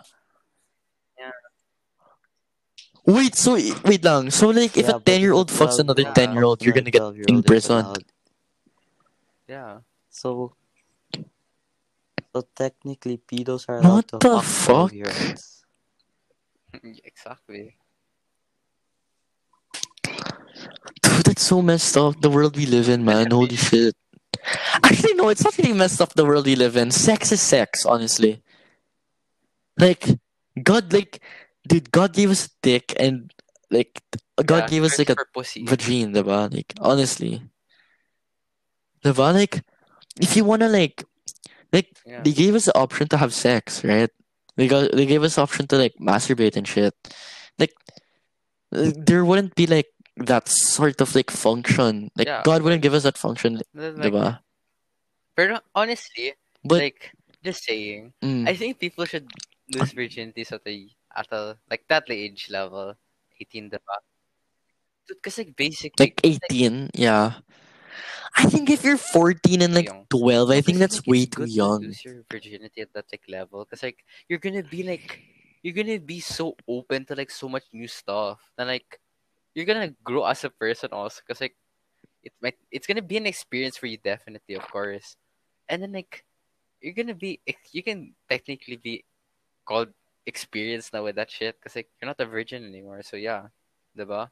[3.09, 3.57] Wait, so
[3.89, 4.29] wait lang.
[4.29, 6.77] So like if Yeah, a ten year old fucks another 12 ten year old, you're
[6.77, 7.81] gonna get 12-year-old in prison.
[9.49, 9.81] Yeah.
[10.13, 10.53] So,
[12.37, 14.93] so technically, pedos are What allowed to the fuck fuck?
[16.85, 17.81] exactly.
[21.01, 22.21] Dude, that's so messed up.
[22.21, 23.31] The world we live in, man.
[23.31, 23.97] Holy shit.
[24.85, 26.13] Actually, no, it's not really messed up.
[26.13, 26.91] The world we live in.
[26.91, 28.43] Sex is sex, honestly.
[29.79, 30.05] Like
[30.63, 31.23] God, like,
[31.69, 33.29] dude, God gave us a dick, and
[33.71, 34.01] like,
[34.41, 35.65] God Yeah, gave us like a pussy.
[35.69, 36.49] vagine, diba?
[36.49, 37.45] Like, honestly,
[39.05, 39.35] diba?
[39.37, 39.61] Like,
[40.21, 41.05] if you wanna like,
[41.73, 42.23] like, Yeah.
[42.25, 44.11] they gave us the option to have sex, right?
[44.57, 46.95] They got, they gave us the option to like masturbate and shit.
[47.61, 47.77] Like,
[48.73, 52.11] there wouldn't be like that sort of like function.
[52.17, 52.43] Like, Yeah.
[52.43, 54.41] God wouldn't give us that function, Like, diba?
[55.37, 57.15] pero honestly, But like
[57.45, 59.31] just saying, mm, I think people should
[59.71, 60.75] lose virginity at a
[61.15, 62.95] at a like that age level,
[63.41, 63.99] eighteen, diba?
[65.09, 67.41] Because like basically, like eighteen, yeah.
[68.37, 71.49] I think if you're fourteen and like twelve, I think that's like, way too good
[71.49, 71.81] to young.
[71.81, 75.21] lose your virginity at that like level, because like you're gonna be like
[75.63, 79.01] you're gonna be so open to like so much new stuff, and like
[79.55, 81.57] you're gonna grow as a person also, because like
[82.23, 85.17] it might it's gonna be an experience for you definitely, of course,
[85.69, 86.23] and then like
[86.81, 87.41] you're gonna be
[87.73, 89.05] you can technically be
[89.65, 89.89] called
[90.29, 93.03] experience now with that shit because like you're not a virgin anymore.
[93.03, 93.49] So yeah,
[93.97, 94.29] diba?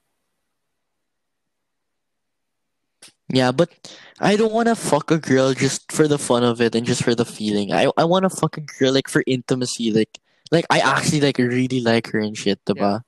[3.33, 3.73] Yeah, but
[4.21, 7.17] I don't wanna fuck a girl just for the fun of it and just for
[7.17, 7.73] the feeling.
[7.73, 10.21] I I wanna fuck a girl like for intimacy, like
[10.53, 13.03] like I actually like really like her and shit, diba?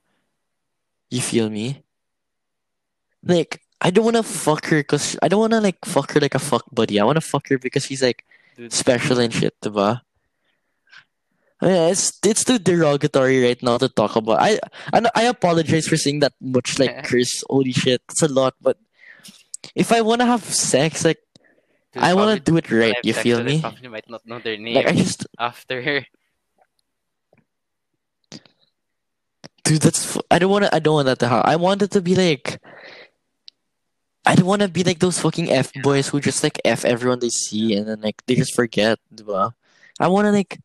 [1.09, 1.83] You feel me?
[3.23, 6.43] Like I don't wanna fuck her cause I don't wanna like fuck her like a
[6.43, 6.99] fuck buddy.
[6.99, 8.25] I wanna fuck her because she's like
[8.57, 10.01] Dude, special and shit, diba?
[11.61, 14.39] Yeah, it's it's too derogatory right now to talk about.
[14.39, 14.59] I
[14.93, 17.43] I, I apologize for saying that much like curse.
[17.49, 18.55] Holy shit, it's a lot.
[18.61, 18.77] But
[19.75, 21.19] if I wanna have sex, like
[21.91, 22.95] dude, I wanna do it right.
[23.03, 23.59] You feel me?
[23.59, 26.05] Probably might not know their name Like I just, after.
[29.63, 30.15] dude, that's.
[30.15, 30.69] f- I don't wanna.
[30.71, 31.49] I don't want that to happen.
[31.49, 32.61] I want it to be like.
[34.25, 37.19] I don't want to be like those fucking f boys who just like f everyone
[37.19, 38.99] they see and then like they just forget.
[39.13, 39.51] diba?
[39.99, 40.59] I want to like.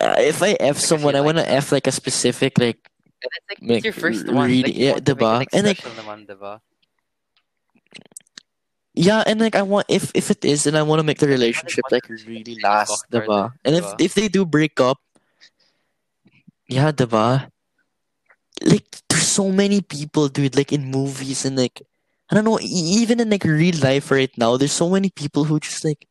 [0.00, 2.80] Uh, if I f someone, I want to f like a specific like
[3.24, 4.50] And it's like it's your first one.
[4.50, 5.38] really- like, yeah, want to make it, diba?
[5.38, 6.60] like, And, like- special naman, diba?
[8.94, 11.26] Yeah, and like I want if if it is, then I want to make the
[11.26, 13.42] relationship like really last, further, diba?
[13.66, 14.98] And if if they do break up,
[16.70, 17.50] yeah, the diba?
[18.62, 20.54] Like there's so many people, dude.
[20.54, 21.82] Like in movies and like
[22.30, 25.58] I don't know, even in like real life right now, there's so many people who
[25.58, 26.06] just like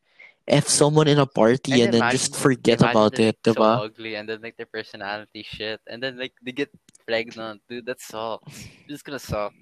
[0.46, 3.78] f someone in a party and, then just forget about it, like, diba?
[3.78, 6.68] So ugly, and then like their personality shit, and then like they get
[7.06, 7.86] pregnant, dude.
[7.86, 8.68] That sucks.
[8.88, 9.52] It's gonna suck,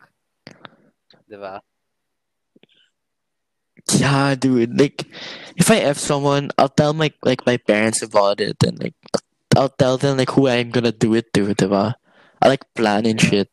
[1.31, 1.61] diba?
[3.95, 4.79] Yeah, dude.
[4.79, 5.07] Like,
[5.57, 8.99] if I f someone, I'll tell my like my parents about it, and like
[9.55, 11.95] I'll tell them like who I'm gonna do it to, diba?
[12.43, 13.51] I like plan and shit,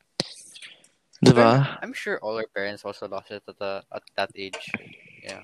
[1.22, 1.78] diba?
[1.82, 4.74] I'm sure all our parents also lost it at the at that age.
[5.22, 5.42] Yeah.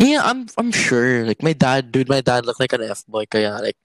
[0.00, 1.24] Yeah, I'm I'm sure.
[1.24, 3.24] Like my dad, dude, my dad looked like an f boy.
[3.26, 3.76] Kaya like,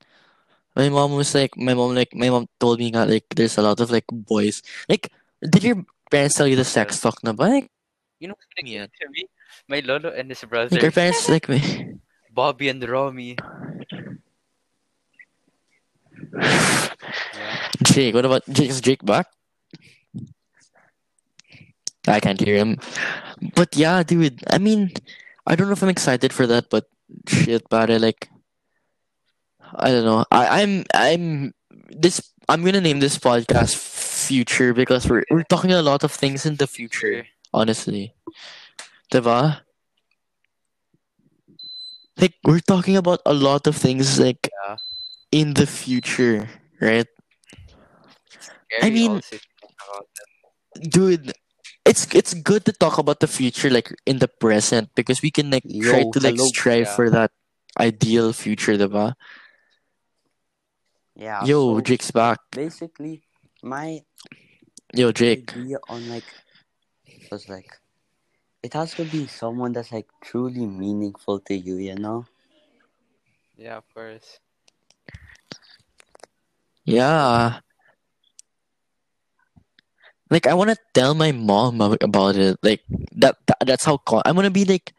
[0.76, 3.62] my mom was like, my mom like, my mom told me nga like, there's a
[3.64, 4.62] lot of like boys.
[4.89, 5.09] Like,
[5.39, 7.43] did your parents tell you the sex talk na ba?
[7.47, 7.72] Like,
[8.20, 8.86] You know, like, Yeah.
[8.86, 9.26] to me,
[9.68, 11.97] my lolo and his brother, like your parents like me.
[12.36, 13.36] Bobby and Romy.
[16.36, 16.88] Yeah.
[17.84, 18.70] Jake, what about Jake?
[18.70, 19.28] Is Jake back?
[22.07, 22.78] I can't hear him.
[23.55, 24.43] But yeah, dude.
[24.49, 24.91] I mean,
[25.46, 26.86] I don't know if I'm excited for that, but
[27.28, 28.30] shit, pare, like,
[29.76, 30.26] I don't know.
[30.32, 31.54] I, I'm, I'm
[31.89, 32.22] this.
[32.50, 36.56] I'm gonna name this podcast "Future" because we're we're talking a lot of things in
[36.58, 37.26] the future.
[37.54, 38.14] Honestly,
[39.12, 39.62] diba?
[42.18, 44.78] Like we're talking about a lot of things like Yeah.
[45.32, 47.08] in the future, right?
[48.82, 50.30] I mean- also thinking about that.
[50.89, 51.34] dude
[51.86, 55.50] it's it's good to talk about the future like in the present because we can
[55.50, 56.48] like try to like hello.
[56.48, 56.96] strive Yeah.
[56.96, 57.32] for that
[57.80, 59.14] ideal future diba?
[61.16, 61.44] Yeah.
[61.46, 63.24] yo so jake's back basically,
[63.64, 64.02] my
[64.94, 66.26] yo jake idea on like
[67.32, 67.80] was like
[68.62, 72.26] it has to be someone that's like truly meaningful to you, you know?
[73.58, 74.40] Yeah, of course.
[76.86, 77.62] yeah
[80.32, 84.24] like i want to tell my mom about it like that, that that's how con-
[84.26, 84.94] i want to be like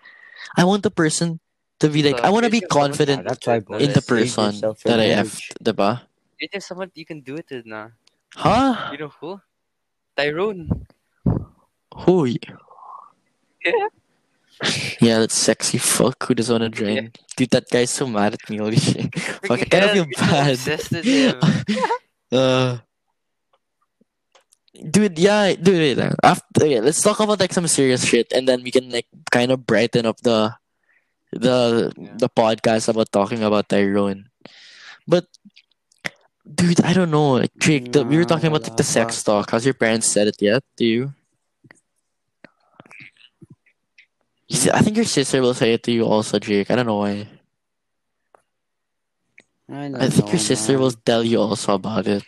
[0.56, 1.40] i want the person
[1.80, 4.60] to be like So, i want to be confident that's why in the Save person
[4.84, 6.02] that i have, effed diba?
[6.38, 7.90] You have someone you can do it with na.
[8.34, 9.40] huh You know who?
[10.16, 10.68] Tyrone.
[12.04, 12.26] Who?
[12.26, 12.42] Yeah.
[15.00, 17.10] Yeah, that sexy fuck who doesn't want to join.
[17.36, 18.58] Dude, that guy's so mad at me.
[18.58, 19.10] Holy shit.
[19.48, 20.50] Fuck, I kind of feel Freaking hell, you're so bad.
[20.54, 21.34] obsessed with him.
[22.32, 22.78] uh,
[24.90, 25.96] dude, yeah, dude.
[25.96, 28.90] wait, uh, After, okay, let's talk about like some serious shit, and then we can
[28.90, 30.54] like kind of brighten up the
[31.32, 32.14] the Yeah.
[32.18, 34.28] the podcast about talking about Tyrone.
[35.06, 35.26] But
[36.44, 37.40] dude, I don't know.
[37.40, 39.50] Like the, we were talking about like, the sex talk.
[39.50, 41.14] Has your parents said it yet to you?
[44.72, 46.70] I think your sister will say it to you also, Jake.
[46.70, 47.26] I don't know why.
[49.72, 52.22] I, I think your sister will tell you also about it.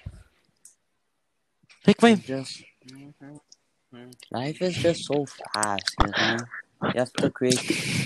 [1.86, 3.36] Like my just mm-hmm,
[3.94, 4.10] mm-hmm.
[4.32, 6.44] life is just so fast, you know.
[6.92, 7.60] You have to create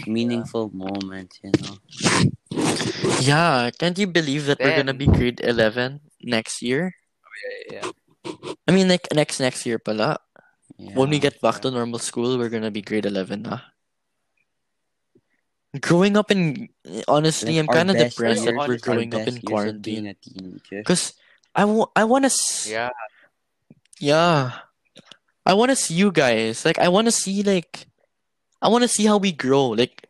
[0.06, 1.76] meaningful moments, you know.
[3.20, 6.94] yeah, can't you believe that we're gonna be grade eleven next year?
[6.94, 7.34] Oh,
[7.70, 7.90] yeah, yeah.
[8.66, 10.18] I mean, like next next year, pala.
[10.76, 13.60] when we get back to normal school, we're gonna be grade eleven, na.
[15.80, 16.68] Growing up in
[17.06, 19.82] honestly, Like, I'm kind of best depressed that we're growing up in quarantine.
[19.82, 20.82] being a teenager.
[20.82, 21.12] Cause
[21.54, 22.88] I want, I want to, s- Yeah.
[24.00, 24.52] Yeah,
[25.46, 26.64] I want to see you guys.
[26.64, 27.86] Like, I want to see like,
[28.60, 29.68] I want to see how we grow.
[29.68, 30.06] Like,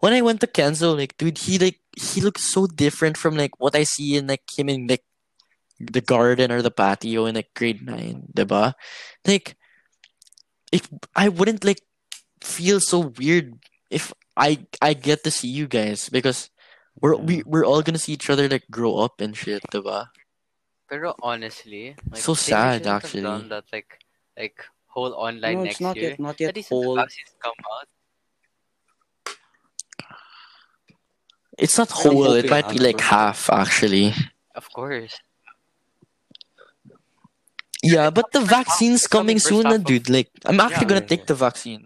[0.00, 3.58] when I went to Kenzo, like, dude, he like he looks so different from like
[3.58, 5.04] what I see in like him in like
[5.80, 8.74] the garden or the patio in like grade nine, diba?
[9.26, 9.56] Like,
[10.72, 11.82] if I wouldn't like
[12.42, 13.58] feel so weird
[13.90, 16.50] if I I get to see you guys because
[17.00, 20.06] we're we, we're all gonna see each other like grow up and shit, diba?
[20.90, 23.22] Pero honestly, like, So sad, actually.
[23.22, 24.02] Done that like
[24.36, 24.58] like
[24.90, 26.10] whole online No, next it's not year.
[26.10, 26.96] yet, not yet least whole.
[26.98, 27.86] vaccines come out.
[31.58, 32.32] It's not whole.
[32.34, 34.12] It hoping might be like half actually.
[34.54, 35.14] Of course.
[37.82, 40.10] Yeah, but the vaccine's it's coming coming soon, half na, of- dude.
[40.10, 41.30] Like, I'm actually Yeah, gonna yeah, take yeah.
[41.32, 41.82] the vaccine.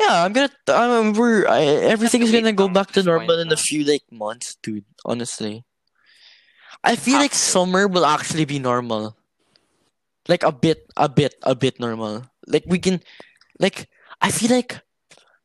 [0.00, 0.50] Yeah, I'm gonna.
[0.68, 1.48] Um, we're.
[1.48, 4.54] I, everything is gonna go back to this point normal in a few like months,
[4.62, 4.84] dude.
[5.04, 5.64] Honestly,
[6.84, 9.16] I feel like summer will actually be normal.
[10.28, 12.24] Like a bit, a bit, a bit normal.
[12.46, 13.00] Like we can,
[13.58, 13.88] like
[14.20, 14.80] I feel like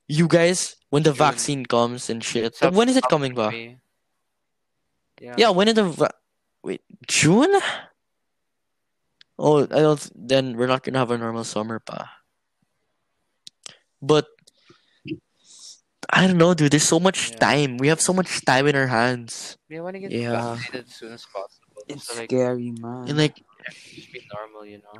[0.07, 1.17] you guys when the June.
[1.17, 2.57] vaccine comes and shit.
[2.61, 3.53] When is it coming back?
[5.19, 5.35] Yeah.
[5.37, 6.19] Yeah, when is the va-
[6.63, 7.53] wait June?
[9.39, 10.11] Oh, I don't.
[10.15, 12.11] Then we're not gonna have a normal summer, pa.
[14.01, 14.27] But
[16.13, 16.71] I don't know, dude.
[16.71, 17.37] There's so much Yeah.
[17.41, 17.77] time.
[17.81, 20.53] We have so much time in our hands, We want to get Yeah.
[20.53, 21.81] vaccinated as soon as possible.
[21.89, 23.09] It's so like scary, man.
[23.09, 24.97] and like everything should be normal, you know.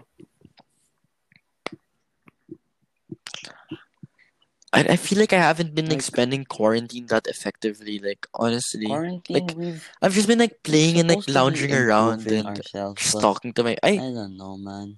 [4.73, 7.99] I, I feel like I haven't been like, Like- spending quarantine that effectively.
[7.99, 11.73] Like honestly, Quarantine, like, I've just been like playing and like supposed to be lounging
[11.73, 13.77] around and ourselves, just talking to my.
[13.85, 14.97] I I don't know, man.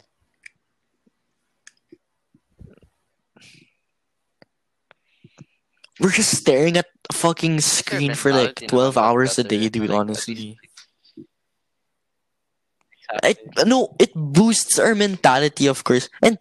[5.99, 9.89] We're just staring at a fucking screen for like twelve naman hours a day, dude.
[9.89, 10.35] Like, honestly.
[10.35, 10.59] least-
[13.23, 13.63] I, Exactly.
[13.69, 16.09] no, it boosts our mentality, of course.
[16.21, 16.37] And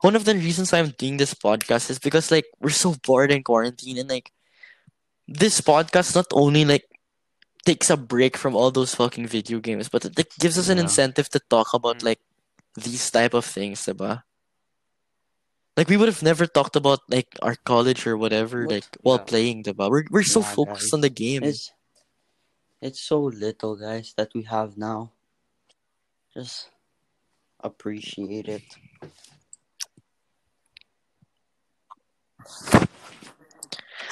[0.00, 3.32] one of the reasons why I'm doing this podcast is because like we're so bored
[3.32, 4.30] in quarantine, and like
[5.26, 6.86] this podcast not only like
[7.64, 10.78] takes a break from all those fucking video games, but it like, gives us an
[10.78, 10.84] Yeah.
[10.86, 12.04] incentive to talk about Mhm.
[12.14, 12.20] like
[12.76, 14.22] these type of things, diba?
[15.76, 18.70] Like we would have never talked about like our college or whatever, What?
[18.70, 19.24] like while Yeah.
[19.24, 19.90] playing, diba?
[19.90, 20.94] We're we're so Yeah, focused guys.
[20.94, 21.44] on the game.
[21.44, 21.70] It's
[22.80, 25.12] it's so little, guys, that we have now.
[26.32, 26.70] Just
[27.60, 28.64] appreciate it.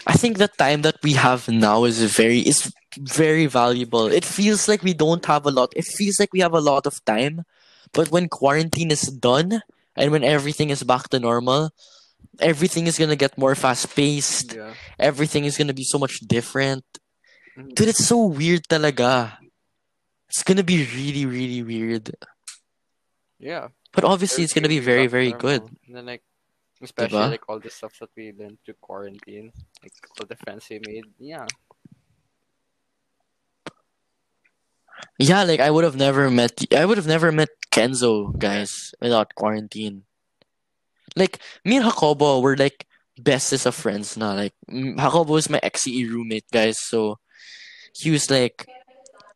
[0.07, 4.07] I think the time that we have now is very is very valuable.
[4.07, 5.73] It feels like we don't have a lot.
[5.77, 7.45] It feels like we have a lot of time,
[7.93, 9.63] but when quarantine is done
[9.97, 11.71] and when everything is back to normal,
[12.41, 14.55] everything is gonna get more fast paced.
[14.55, 14.75] Yeah.
[14.99, 16.85] Everything is gonna be so much different.
[17.57, 17.75] Mhm.
[17.75, 19.39] Dude, it's so weird talaga.
[20.29, 22.11] It's gonna be really, really weird.
[23.39, 23.69] Yeah.
[23.93, 25.41] But obviously, it's gonna be very, very normal.
[25.41, 25.63] good.
[25.87, 26.25] And then like,
[26.83, 27.31] especially Diba?
[27.31, 31.05] like all the stuff that we learned through quarantine, like all the friends we made.
[31.19, 31.47] Yeah.
[35.19, 39.35] Yeah, like I would have never met I would have never met Kenzo guys without
[39.35, 40.05] quarantine.
[41.17, 42.87] Like me and Jacobo were like
[43.19, 44.35] bestest of friends now.
[44.35, 46.79] Like Jacobo was my XCE roommate, guys.
[46.81, 47.19] So
[47.95, 48.67] he was like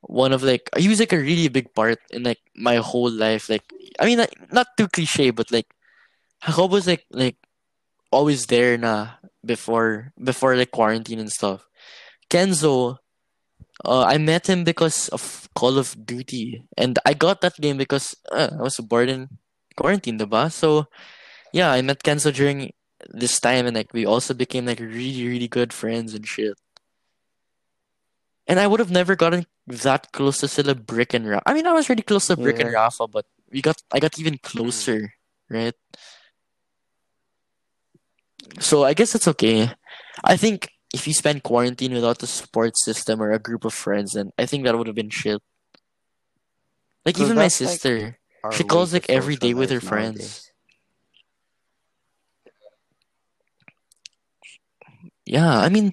[0.02, 3.48] one of like he was like a really big part in like my whole life.
[3.48, 3.64] Like
[3.98, 5.66] I mean, like, not too cliche, but like
[6.44, 7.36] Jacobo's like like
[8.10, 11.66] always there na before before like quarantine and stuff.
[12.30, 12.98] Kenzo,
[13.84, 18.16] uh, I met him because of Call of Duty, and I got that game because
[18.32, 19.28] uh, I was bored in
[19.76, 20.50] quarantine, diba?
[20.50, 20.86] So,
[21.52, 22.72] yeah, I met Kenzo during
[23.08, 26.58] this time, and like we also became like really, really good friends and shit.
[28.46, 31.42] And I would have never gotten that close to sila Brick and Rafa.
[31.46, 34.18] I mean, I was really close to Brick and Rafa, but we got I got
[34.18, 35.14] even closer,
[35.50, 35.74] right?
[38.58, 39.70] So I guess it's okay.
[40.24, 44.12] I think if you spend quarantine without a support system or a group of friends,
[44.12, 45.40] then I think that would have been shit.
[47.04, 48.18] Like even my that's, like, sister,
[48.52, 50.50] she calls like every day with her friends.
[55.24, 55.92] Yeah, I mean,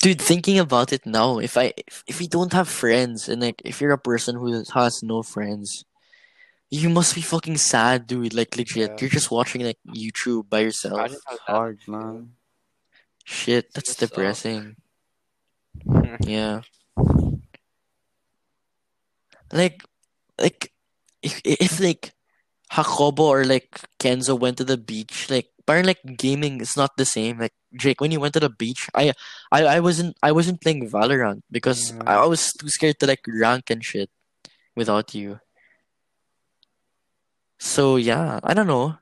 [0.00, 3.60] dude, thinking about it now, if I if, if you don't have friends and like
[3.64, 5.84] if you're a person who has no friends,
[6.70, 8.32] you must be fucking sad, dude.
[8.32, 8.96] Like legit, Yeah.
[8.98, 11.12] you're just watching like YouTube by yourself.
[11.12, 12.32] It's hard, man.
[13.24, 14.76] Shit, that's depressing.
[16.20, 16.62] Yeah.
[19.52, 19.82] Like,
[20.38, 20.72] like,
[21.22, 22.12] if if like
[22.70, 27.04] Jacobo or like Kenzo went to the beach, like, but like gaming is not the
[27.04, 27.38] same.
[27.38, 29.12] Like Jake, when you went to the beach, I
[29.50, 32.06] I, I wasn't I wasn't playing Valorant because Mm.
[32.06, 34.10] I was too scared to like rank and shit
[34.76, 35.40] without you.
[37.58, 38.98] So yeah, I don't know.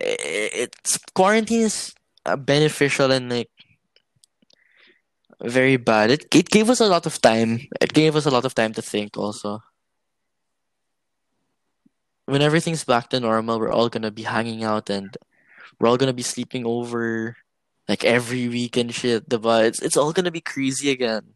[0.00, 1.92] It's quarantine is
[2.26, 3.50] uh, beneficial and like
[5.42, 6.10] very bad.
[6.10, 7.60] It it gave us a lot of time.
[7.80, 9.62] It gave us a lot of time to think also.
[12.26, 15.16] When everything's back to normal, we're all gonna be hanging out and
[15.78, 17.36] we're all gonna be sleeping over
[17.88, 19.28] like every week and shit.
[19.28, 21.34] But it's it's all gonna be crazy again.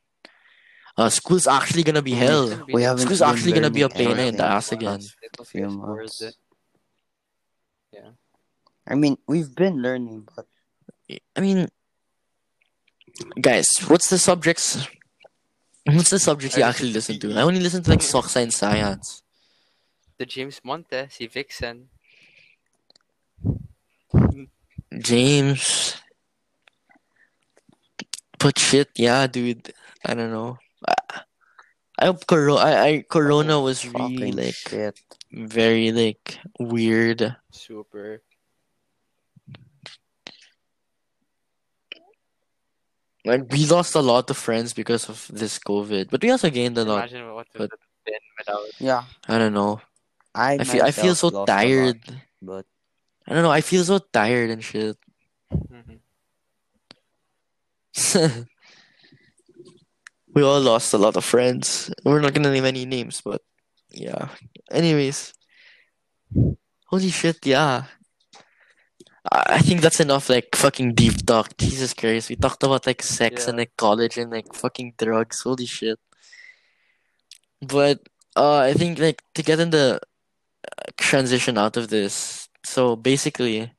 [0.97, 2.47] Uh, school's actually gonna be hell.
[2.47, 5.03] It's gonna be We haven't School's actually gonna be a pain in the ass again.
[5.03, 6.23] us It was few months.
[6.23, 6.35] worth.
[8.89, 10.47] I mean, we've been learning, but
[11.09, 11.69] I mean,
[13.41, 14.87] guys, what's the subjects?
[15.85, 17.35] What's the subjects you Uh, actually listen to?
[17.35, 19.23] I only listen to like Soxa and Science.
[20.19, 21.89] The James Monte, si Vixen.
[24.99, 25.97] James.
[28.39, 29.73] But shit, yeah, dude.
[30.05, 30.59] I don't know.
[30.87, 30.95] I,
[31.99, 32.61] I hope Corona.
[32.61, 35.01] I, I Corona was really fucking like shit.
[35.33, 37.37] very like weird.
[37.51, 38.23] Super.
[43.27, 46.79] Like we lost a lot of friends because of this COVID, but we also gained
[46.79, 47.11] a lot.
[47.11, 47.71] Imagine what but-
[48.07, 48.63] been without.
[48.79, 49.81] Yeah, I don't know.
[50.35, 52.01] I I feel I feel so lost a lot, tired.
[52.41, 52.65] but
[53.27, 53.51] I don't know.
[53.51, 54.97] I feel so tired and shit.
[55.51, 55.99] Mhm.
[60.35, 61.91] we all lost a lot of friends.
[62.05, 63.41] We're not gonna name any names, but
[63.91, 64.29] yeah.
[64.71, 65.33] Anyways,
[66.87, 67.85] holy shit, yeah.
[69.33, 70.29] I think that's enough.
[70.29, 71.57] Like fucking deep talk.
[71.57, 75.41] Jesus Christ, we talked about like sex and like college and like fucking drugs.
[75.41, 75.99] Holy shit.
[77.61, 78.01] But
[78.37, 80.01] uh, I think like to get in the
[80.65, 82.49] uh, transition out of this.
[82.65, 83.73] So basically,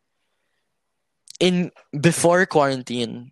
[1.39, 3.31] in before quarantine,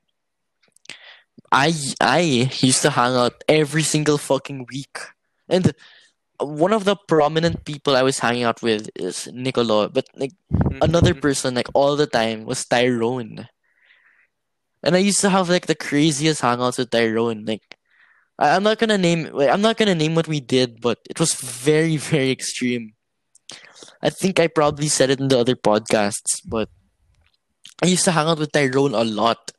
[1.51, 4.99] I I used to hang out every single fucking week,
[5.49, 5.74] and
[6.39, 10.33] one of the prominent people I was hanging out with is Nicolo, but like
[10.81, 11.21] another Mhm.
[11.21, 13.47] person like all the time was Tyrone,
[14.83, 17.45] and I used to have like the craziest hangouts with Tyrone.
[17.45, 17.77] Like
[18.39, 21.19] I, I'm not gonna name like, I'm not gonna name what we did, but it
[21.19, 22.93] was very very extreme.
[24.01, 26.69] I think I probably said it in the other podcasts, but
[27.83, 29.51] I used to hang out with Tyrone a lot.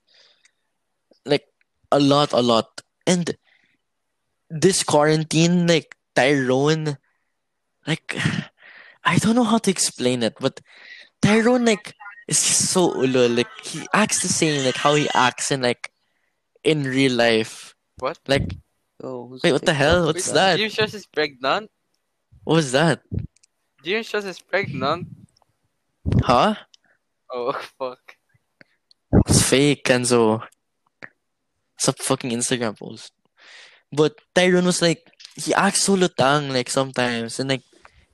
[1.24, 1.46] Like
[1.90, 2.82] a lot, a lot.
[3.06, 3.36] And
[4.50, 6.96] this quarantine, like Tyrone,
[7.86, 8.16] like
[9.04, 10.60] I don't know how to explain it, but
[11.22, 11.94] Tyrone like
[12.26, 13.36] is just so ulo.
[13.36, 15.92] Like he acts the same like how he acts in like
[16.64, 17.74] in real life.
[17.98, 18.18] What?
[18.26, 18.56] Like
[19.02, 20.08] oh, Wait, what the hell?
[20.08, 20.56] is What's that?
[20.56, 21.70] James Trust is pregnant?
[22.44, 23.02] what was that?
[23.82, 25.06] James Trust is pregnant?
[26.22, 26.54] Huh?
[27.32, 28.16] Oh, fuck.
[29.26, 30.42] It's fake, Kenzo.
[31.76, 33.12] It's a fucking Instagram post.
[33.92, 37.38] But Tyrone was like, he acts so lutang, like, sometimes.
[37.40, 37.62] And, like,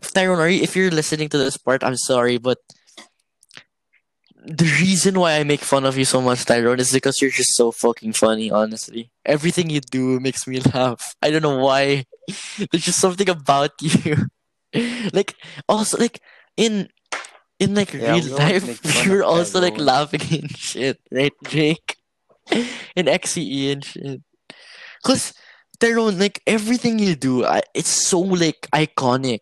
[0.01, 2.59] if Tyrone, are you, if you're listening to this part, I'm sorry, but
[4.45, 7.55] the reason why I make fun of you so much, Tyrone, is because you're just
[7.55, 9.11] so fucking funny, honestly.
[9.25, 11.14] Everything you do makes me laugh.
[11.23, 12.05] I don't know why.
[12.70, 14.27] There's just something about you.
[15.12, 15.37] like,
[15.68, 16.20] also, like,
[16.57, 16.89] in,
[17.61, 21.97] in, like, Yeah, real life, you're also, like, laughing and shit, right, Jake?
[22.97, 24.20] in XCE and shit.
[25.05, 25.33] Cause
[25.83, 29.41] Tyrone, like everything you do, I, it's so like iconic.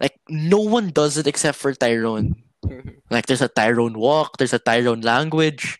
[0.00, 2.34] Like no one does it except for Tyrone.
[2.66, 2.98] Mm-hmm.
[3.10, 5.78] Like there's a Tyrone walk, there's a Tyrone language,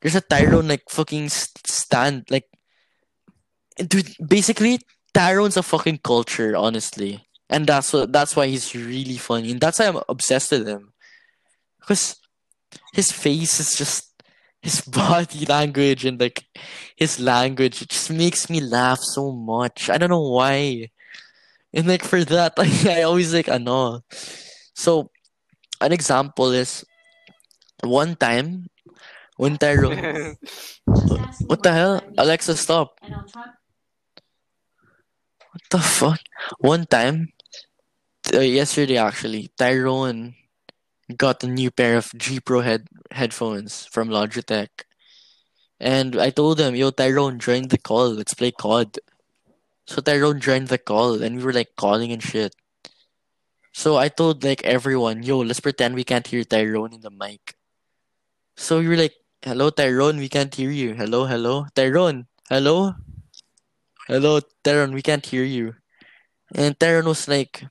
[0.00, 2.26] there's a Tyrone like fucking stand.
[2.30, 2.46] Like,
[3.76, 4.78] dude, basically
[5.12, 9.80] Tyrone's a fucking culture, honestly, and that's what that's why he's really funny, and that's
[9.80, 10.92] why I'm obsessed with him.
[11.80, 12.14] Because
[12.94, 14.09] his face is just
[14.62, 16.44] his body language and like
[16.96, 19.90] his language it just makes me laugh so much.
[19.90, 20.90] I don't know why.
[21.72, 24.02] And like for that, like I always like ano.
[24.74, 25.10] So
[25.80, 26.84] an example is
[27.82, 28.68] one time
[29.36, 30.36] when Tyrone
[31.48, 32.02] What the hell?
[32.18, 32.98] Alexa stop.
[33.02, 33.48] And I'll try
[35.52, 36.20] What the fuck?
[36.58, 37.32] One time
[38.34, 40.34] uh, yesterday actually, Tyrone
[41.16, 44.68] got a new pair of G Pro head headphones from Logitech.
[45.80, 48.10] And I told him, yo, Tyrone, join the call.
[48.10, 48.98] Let's play COD.
[49.86, 52.54] So Tyrone joined the call and we were like calling and shit.
[53.72, 57.56] So I told like everyone, yo, let's pretend we can't hear Tyrone in the mic.
[58.56, 60.94] So we were like, hello, Tyrone, we can't hear you.
[60.94, 61.66] Hello, hello.
[61.74, 62.94] Tyrone, hello?
[64.06, 65.74] Hello, Tyrone, we can't hear you.
[66.54, 67.64] And Tyrone was like,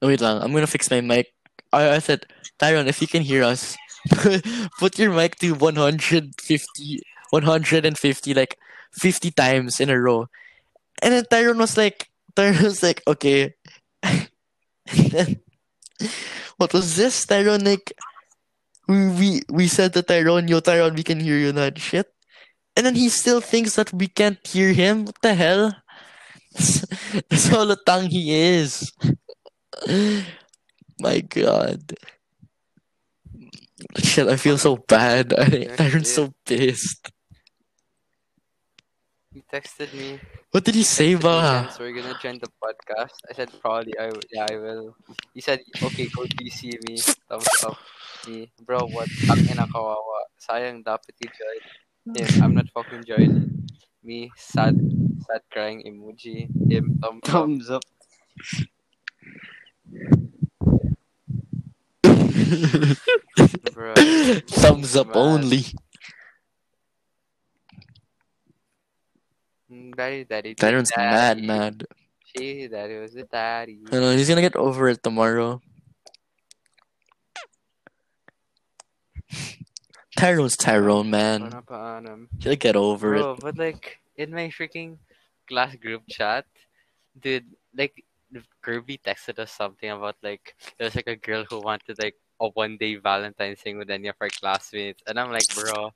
[0.00, 1.35] wait lang, I'm gonna fix my mic.
[1.76, 2.26] I, I said,
[2.58, 3.76] Tyrone, if you can hear us,
[4.78, 8.58] put your mic to 150, 150, like
[8.92, 10.28] 50 times in a row.
[11.02, 13.54] And then Tyrone was like, Tyrone was like, okay.
[14.02, 15.40] then,
[16.56, 17.26] what was this?
[17.26, 17.92] Tyrone, like,
[18.88, 22.06] we, we, we said to Tyrone, yo, Tyrone, we can hear you, not shit.
[22.76, 25.06] and then he still thinks that we can't hear him.
[25.06, 25.72] What the hell?
[26.52, 28.92] That's how latang he is.
[30.98, 31.92] My God.
[33.98, 35.34] Shit, I feel so bad.
[35.36, 36.06] I, I'm shit.
[36.06, 37.12] so pissed.
[39.32, 40.18] He texted me.
[40.50, 41.68] What did he say, texted me, ba?
[41.68, 43.20] "Jens, we're gonna join the podcast.
[43.28, 44.24] I said probably I will.
[44.32, 44.96] Yeah, I will.
[45.34, 46.96] He said okay, go DC me.
[47.28, 47.76] Thumbs up.
[48.26, 48.80] Me, bro.
[48.88, 49.12] What?
[49.28, 50.32] Ang ina kawawa.
[50.40, 51.60] Sayang dapat i-join
[52.16, 52.42] him.
[52.42, 53.66] I'm not fucking joining.
[54.02, 54.78] Me, sad,
[55.26, 56.46] sad crying emoji.
[56.70, 57.30] Him, thumbs up.
[57.30, 57.84] Thumbs up.
[63.72, 63.94] Bro.
[64.48, 65.16] Thumbs up Man.
[65.16, 65.64] only.
[69.96, 71.46] Daddy, daddy, Tyrone's mad, daddy.
[71.46, 71.84] mad.
[72.24, 73.80] She, daddy was the daddy.
[73.90, 75.60] I know, he's gonna get over it tomorrow.
[80.16, 81.52] Tyrone's Tyrone, man.
[82.40, 83.40] He'll get over Bro, it.
[83.40, 84.96] but like in my freaking
[85.48, 86.46] class group chat,
[87.20, 87.44] dude,
[87.76, 88.04] like
[88.62, 92.48] Kirby texted us something about like there was like a girl who wanted like a
[92.50, 95.90] one day Valentine's thing with any of her classmates, and I'm like, bro,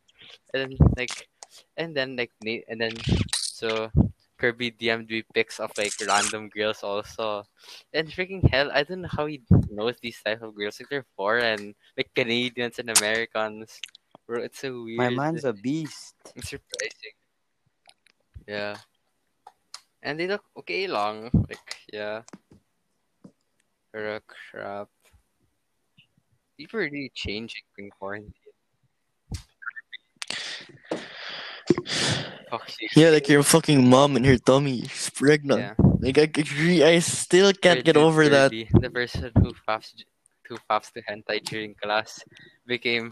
[0.54, 1.28] and then like,
[1.76, 2.94] and then like, Na- and then
[3.34, 3.90] so
[4.38, 7.44] Kirby DM'd me pics of like random girls also,
[7.92, 10.80] and freaking hell, I don't know how he knows these type of girls.
[10.80, 13.80] Like they're foreign, like Canadians and Americans.
[14.26, 14.96] Bro, it's so weird.
[14.96, 16.14] My man's a beast.
[16.36, 17.14] It's surprising.
[18.46, 18.76] Yeah.
[20.02, 21.30] And they look okay long.
[21.32, 22.22] Like, yeah.
[23.92, 24.88] Pero crap.
[26.56, 28.32] People are really changing in quarantine.
[32.96, 34.82] Yeah, like your fucking mom and her tummy.
[34.82, 35.60] She's pregnant.
[35.60, 35.74] Yeah.
[36.00, 36.26] Like I,
[36.96, 38.50] I still can't get over that.
[38.50, 39.94] The person who faps
[40.48, 42.24] who faps to hentai during class
[42.66, 43.10] became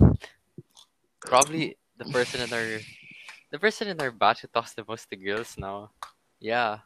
[1.21, 2.81] probably the person in our
[3.53, 5.91] the person in our batch who talks the most to girls now.
[6.41, 6.79] Yeah.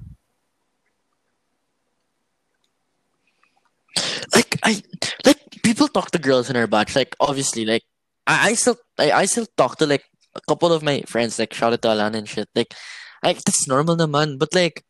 [4.35, 4.83] Like I,
[5.27, 6.97] like people talk to girls in our batch.
[6.97, 7.83] Like obviously, like
[8.27, 11.39] I, I still, I, I still talk to like a couple of my friends.
[11.39, 12.49] Like shout out to Alan and shit.
[12.55, 12.75] Like,
[13.23, 14.39] like that's normal, naman.
[14.39, 14.85] But like,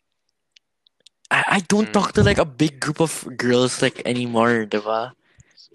[1.30, 1.92] I, I don't Mm.
[1.92, 5.12] talk to like a big group of girls like anymore, diba?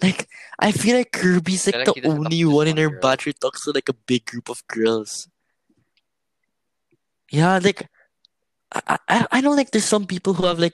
[0.01, 0.29] Like
[0.59, 3.25] I feel like Kirby's like the like he doesn't talk only one in our batch
[3.25, 5.27] who talks to like a big group of girls.
[7.31, 7.89] Yeah, like
[8.87, 10.73] I, I, I know like there's some people who have like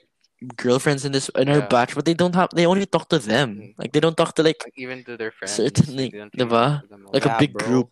[0.58, 1.68] girlfriends in this in our Yeah.
[1.72, 3.56] batch, but they don't have they only talk to them.
[3.60, 3.74] Mm.
[3.80, 5.54] Like they don't talk to like Like even to their friends.
[5.56, 6.82] Certainly, they don't diba?
[6.82, 7.64] talk to them like a big bro.
[7.68, 7.92] group.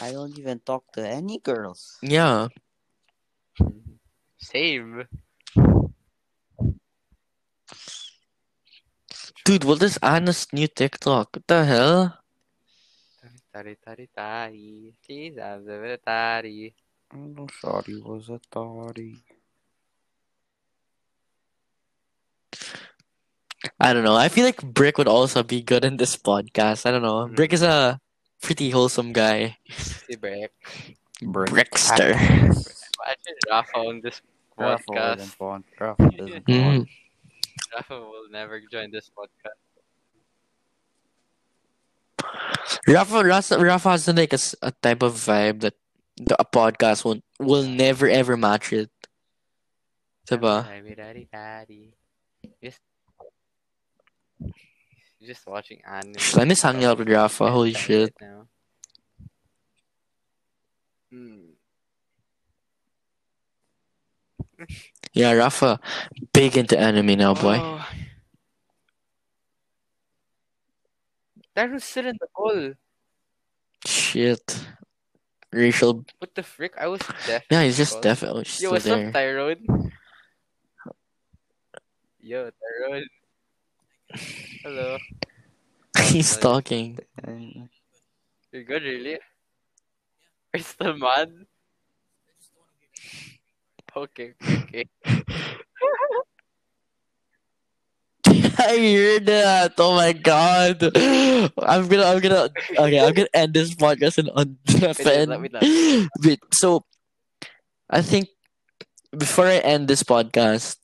[0.00, 1.98] I don't even talk to any girls.
[2.02, 2.48] Yeah.
[4.38, 5.06] Same.
[9.44, 11.34] Dude, what is Anna's new TikTok?
[11.36, 12.18] What the hell?
[13.52, 14.92] Tari tari tari.
[15.04, 16.74] Please have the tari.
[17.10, 19.16] I'm sorry, was a sorry.
[23.80, 24.16] I don't know.
[24.16, 26.86] I feel like Brick would also be good in this podcast.
[26.86, 27.26] I don't know.
[27.28, 27.36] Mhm.
[27.36, 28.00] Brick is a
[28.42, 29.58] pretty wholesome guy.
[29.68, 30.50] Si Breck.
[31.22, 32.14] Brickster.
[32.18, 34.20] Imagine Rafa on this
[34.56, 35.16] Rafa podcast.
[35.18, 35.64] doesn't want.
[35.78, 36.88] Rafa doesn't want.
[37.74, 39.58] Rafa will never join this podcast.
[42.86, 45.74] Rafa, Rafa, Rafa has like a, s- a type of vibe that
[46.16, 48.90] the, a podcast won't will never ever match it.
[50.28, 50.66] Diba?
[50.66, 51.82] Tari tari tari.
[52.62, 52.80] Just,
[55.22, 56.14] just watching anime.
[56.34, 57.50] I miss hanging out with Rafa.
[57.50, 58.14] Holy shit.
[58.20, 58.46] now.
[61.10, 61.38] Hmm.
[65.12, 65.80] Yeah, Rafa,
[66.32, 67.58] big into anime now, boy.
[67.60, 67.86] Oh.
[71.54, 72.74] That was still in the goal.
[73.84, 74.64] Shit.
[75.52, 76.04] Racial.
[76.18, 76.74] What the frick?
[76.78, 77.44] I was deaf.
[77.50, 78.22] Yeah, he's just deaf.
[78.22, 79.08] Oh, he's Yo, what's there.
[79.08, 79.64] up, Tyrone?
[82.20, 83.06] Yo, Tyrone.
[84.62, 84.98] Hello.
[86.10, 86.98] he's talking.
[88.52, 89.14] You're good, really?
[89.14, 91.30] Are you still mad?
[93.94, 94.84] Okay, okay.
[98.58, 99.74] I heard that.
[99.78, 100.82] Oh my god.
[100.92, 105.48] I'm gonna, I'm gonna, okay, I'm gonna end this podcast and on Wait, let me
[105.52, 106.08] know.
[106.22, 106.84] Wait, so
[107.88, 108.28] I think
[109.16, 110.76] before I end this podcast,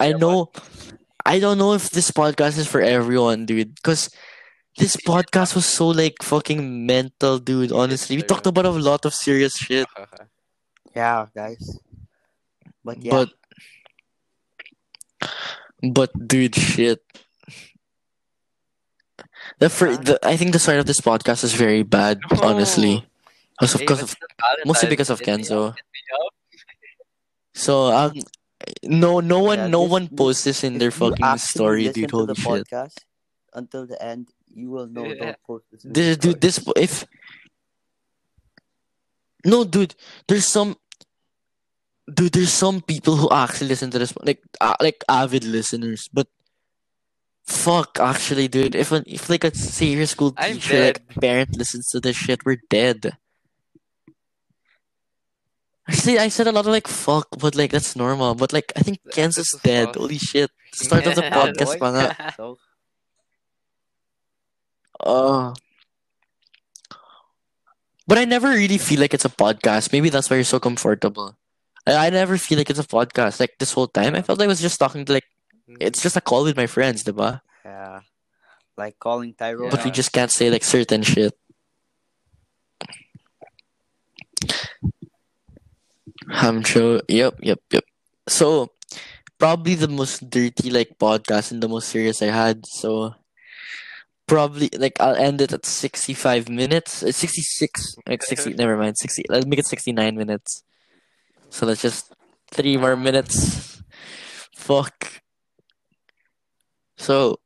[0.00, 0.52] I know,
[1.24, 4.10] I don't know if this podcast is for everyone, dude, because
[4.78, 7.72] this podcast was so like fucking mental, dude.
[7.72, 9.86] Honestly, we talked about a lot of serious shit,
[10.96, 11.78] Yeah, guys.
[12.84, 13.28] But yeah, but,
[15.82, 17.00] but dude, shit.
[19.58, 22.40] The, fir- the I think the start of this podcast is very bad, No.
[22.42, 23.06] honestly.
[23.60, 24.16] Because of, Hey, because of
[24.66, 25.74] mostly because of Kenzo.
[25.76, 26.32] hit me up.
[27.54, 28.12] So um,
[28.84, 32.10] no, no one, Yeah, no this- one posts this in their fucking story, listen dude.
[32.10, 32.96] to Holy the shit, podcast
[33.54, 35.04] until the end, you will know.
[35.06, 35.14] Yeah.
[35.14, 35.84] Don't post this.
[35.84, 36.40] in this, dude.
[36.40, 37.04] This if
[39.44, 39.94] no, dude.
[40.28, 40.76] There's some,
[42.12, 42.32] dude.
[42.32, 46.08] There's some people who actually listen to this, like, uh, like avid listeners.
[46.12, 46.28] But
[47.44, 48.74] fuck, actually, dude.
[48.74, 52.60] If an, if like a serious school teacher, like parent listens to this shit, we're
[52.70, 53.16] dead.
[55.88, 58.34] Actually, I said a lot of like fuck, but like that's normal.
[58.34, 59.86] But like, I think Kenzo's dead.
[59.86, 59.96] fuck.
[59.96, 60.50] Holy shit!
[60.72, 62.34] Start of the podcast, pa nga.
[62.36, 62.58] So
[65.02, 65.52] Uh,
[68.06, 69.90] but I never really feel like it's a podcast.
[69.92, 71.36] Maybe that's why you're so comfortable.
[71.84, 73.40] I, I never feel like it's a podcast.
[73.40, 75.26] Like this whole time, I felt like I was just talking to like
[75.80, 77.40] it's just a call with my friends, diba?
[77.64, 78.00] yeah,
[78.76, 79.70] like calling Tyrone.
[79.70, 81.34] But we just can't say like certain shit.
[86.28, 87.00] I'm sure.
[87.08, 87.84] Yep, yep, yep.
[88.28, 88.70] So
[89.38, 92.64] probably the most dirty like podcast and the most serious I had.
[92.66, 93.14] So
[94.26, 97.02] probably like I'll end it at 65 minutes.
[97.02, 97.96] Uh, 66.
[98.06, 98.54] Like 60.
[98.54, 98.96] Never mind.
[98.98, 99.24] 60.
[99.28, 100.62] Let's make it 69 minutes.
[101.50, 102.12] So that's just
[102.50, 103.82] three more minutes.
[104.54, 105.22] Fuck.
[106.96, 107.40] So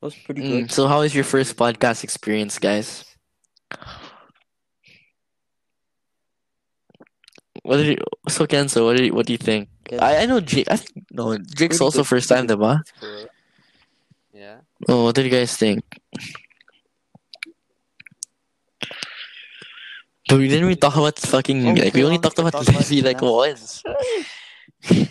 [0.00, 0.72] That was pretty Mm, good.
[0.72, 3.04] so how is your first podcast experience, guys?
[7.68, 9.68] What did you, so Kenzo, what do you, what do you think?
[9.92, 10.00] Yeah.
[10.00, 10.72] I, I know Jake.
[10.72, 12.80] I think no, Jake's also first time, diba?
[14.32, 14.64] Yeah.
[14.88, 15.84] Oh, what did you guys think?
[20.32, 22.64] But we didn't really talk about fucking Oh, like we we only talked about talk
[22.72, 23.84] Livvy like finance.
[23.84, 25.08] once.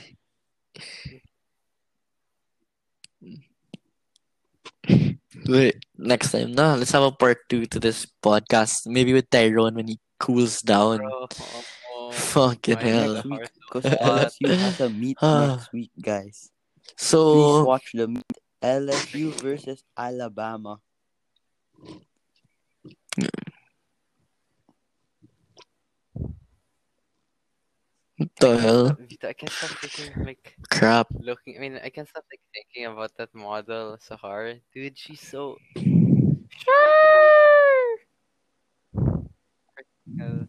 [5.46, 8.90] Wait, next time, nah, let's have a part two to this podcast.
[8.90, 11.06] Maybe with Tyrone when he cools down.
[11.06, 11.30] Bro,
[12.08, 13.14] oh, Fucking hell.
[13.14, 14.28] Next week, because so hot.
[14.32, 16.52] LSU has a meet next week, guys.
[16.84, 18.24] Please So watch the meet.
[18.64, 20.80] LSU versus Alabama.
[28.18, 28.98] what the hell?
[29.08, 31.08] Vito, I can't stop thinking like Crap.
[31.20, 31.58] looking.
[31.58, 34.60] I mean, I can't stop like thinking about that model, Sahar.
[34.74, 35.58] Dude, she's so.
[40.18, 40.48] Hell.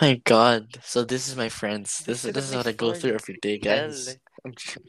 [0.00, 0.78] My God.
[0.82, 1.98] So this is my friends.
[2.06, 4.16] This Look this is what I go through every day, guys.
[4.42, 4.88] I'm joking.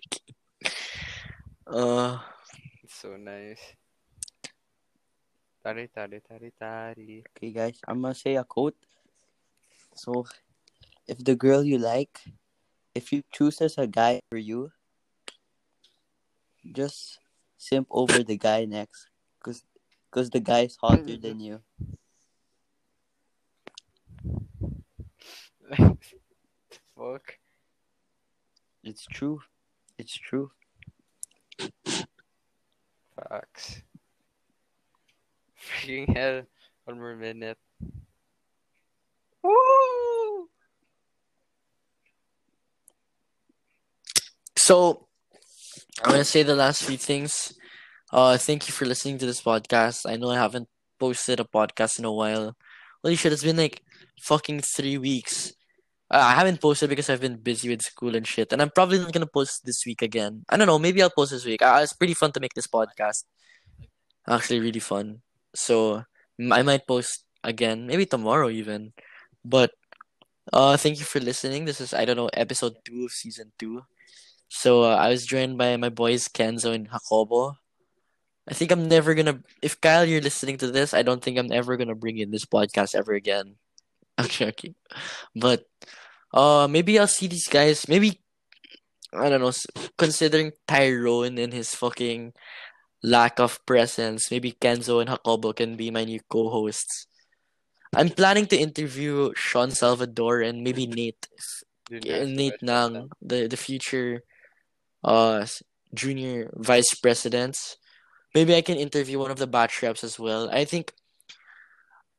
[1.67, 2.19] Uh,
[2.83, 3.59] It's so nice.
[5.63, 7.23] Tari, tari, tari, tari.
[7.35, 8.79] Okay, guys, I'm gonna say a quote.
[9.95, 10.25] So,
[11.07, 12.23] if the girl you like,
[12.95, 14.71] if you choose as a guy for you,
[16.71, 17.19] just
[17.57, 19.11] simp over the guy next,
[19.43, 19.63] cause,
[20.09, 21.59] cause the guy is hotter than you.
[26.97, 27.37] Fuck.
[28.83, 29.41] It's true.
[29.97, 30.51] It's true.
[33.15, 33.81] Facts.
[35.59, 36.43] Freaking hell.
[36.85, 37.57] One more minute.
[39.43, 40.01] Woo!
[44.71, 45.07] so
[46.03, 47.53] I'm gonna say the last few things.
[48.11, 50.09] Uh, thank you for listening to this podcast.
[50.09, 50.69] I know I haven't
[50.99, 52.55] posted a podcast in a while.
[53.03, 53.81] Holy shit, it's been like
[54.21, 55.53] fucking three weeks.
[56.11, 58.99] Uh, I haven't posted because I've been busy with school and shit, and I'm probably
[58.99, 60.43] not gonna post this week again.
[60.49, 60.77] I don't know.
[60.79, 61.61] Maybe I'll post this week.
[61.61, 63.23] Uh, it's pretty fun to make this podcast.
[64.27, 65.21] Actually, really fun.
[65.55, 66.03] So
[66.51, 68.91] I might post again, maybe tomorrow even.
[69.45, 69.71] But
[70.51, 71.65] uh, thank you for listening.
[71.65, 73.83] This is I don't know episode two of season two.
[74.49, 77.55] So uh, I was joined by my boys Kenzo and Jacobo.
[78.49, 79.39] I think I'm never gonna.
[79.61, 82.45] If Kyle, you're listening to this, I don't think I'm ever gonna bring in this
[82.45, 83.55] podcast ever again.
[84.29, 84.75] Joking,
[85.35, 85.65] but
[86.33, 87.87] uh, maybe I'll see these guys.
[87.87, 88.21] Maybe
[89.13, 89.51] I don't know.
[89.97, 92.33] Considering Tyrone and his fucking
[93.03, 97.07] lack of presence, maybe Kenzo and Jacobo can be my new co-hosts.
[97.93, 101.27] I'm planning to interview Sean Salvador and maybe Nate
[101.91, 102.61] nice Nate.
[102.61, 104.23] Nang, the the future
[105.03, 105.45] uh
[105.93, 107.77] junior vice presidents.
[108.33, 110.49] Maybe I can interview one of the batch reps as well.
[110.49, 110.93] I think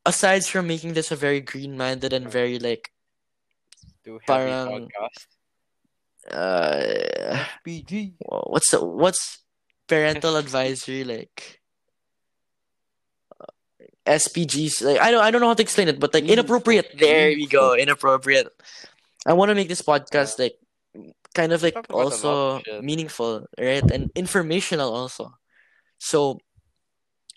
[0.05, 2.91] aside from making this a very green minded and very like
[4.05, 5.27] Do heavy Parang- podcast.
[6.31, 8.15] uh PG.
[8.21, 9.43] what's the, what's
[9.89, 11.61] parental advisory like
[14.07, 16.99] SPGs like I don't I don't know how to explain it but like inappropriate.
[16.99, 18.49] There we go inappropriate.
[19.27, 20.59] I want to make this podcast like
[21.35, 25.35] kind of like Talk about a lot also of meaningful right and informational also.
[25.99, 26.39] So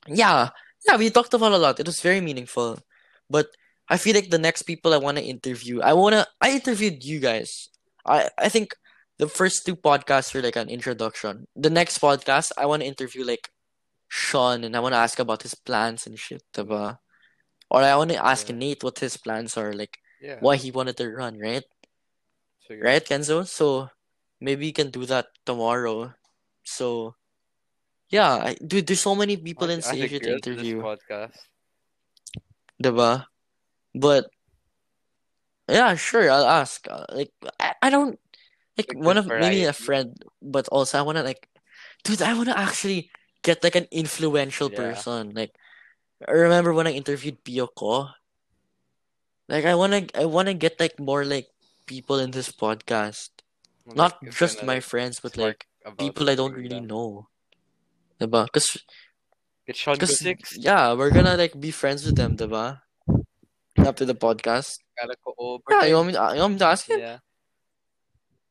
[0.08, 0.50] yeah
[0.88, 1.80] yeah, we talked about a lot.
[1.80, 2.80] It was very meaningful.
[3.30, 3.48] But
[3.90, 7.20] I feel like the next people I want to interview, I wanna I interviewed you
[7.20, 7.70] guys.
[8.06, 8.76] I I think
[9.18, 11.48] the first two podcasts were like an introduction.
[11.56, 13.50] The next podcast, I want to interview like
[14.10, 17.00] Sean and I want to ask about his plans and shit, diba?
[17.72, 18.56] Or I want to ask Yeah.
[18.56, 20.38] Nate what his plans are, like Yeah.
[20.40, 21.64] why he wanted to run, right?
[22.68, 23.48] So Right, Kenzo?
[23.48, 23.90] So
[24.42, 26.14] maybe you can do that tomorrow.
[26.64, 27.16] So
[28.10, 31.48] yeah, I, dude, there's so many people in ask Asia to this interview, podcast.
[32.82, 33.26] diba?
[33.96, 34.26] But
[35.68, 36.88] yeah, sure, I'll ask.
[36.90, 38.20] Uh, Like I, I don't
[38.78, 39.74] like Like, one of maybe a variety.
[39.74, 41.50] friend, but also I wanna like,
[42.04, 43.10] dude, I wanna actually
[43.44, 44.76] get like an influential Yeah.
[44.94, 45.34] person.
[45.34, 45.56] Like,
[46.28, 48.14] I remember when I interviewed Piyoko.
[49.48, 51.48] Like, I wanna, I wanna get like more like
[51.86, 53.30] people in this podcast,
[53.96, 57.28] not just my friends, but smart like about people I don't really know.
[58.20, 58.48] Diba?
[58.52, 58.78] Cause,
[59.68, 60.58] Get Sean cause, Six.
[60.58, 62.80] yeah, we're gonna like be friends with them, diba?
[63.78, 64.78] After the podcast.
[65.00, 67.00] Gotta go over Yeah, you want me to, you want me to ask him?
[67.00, 67.18] Yeah.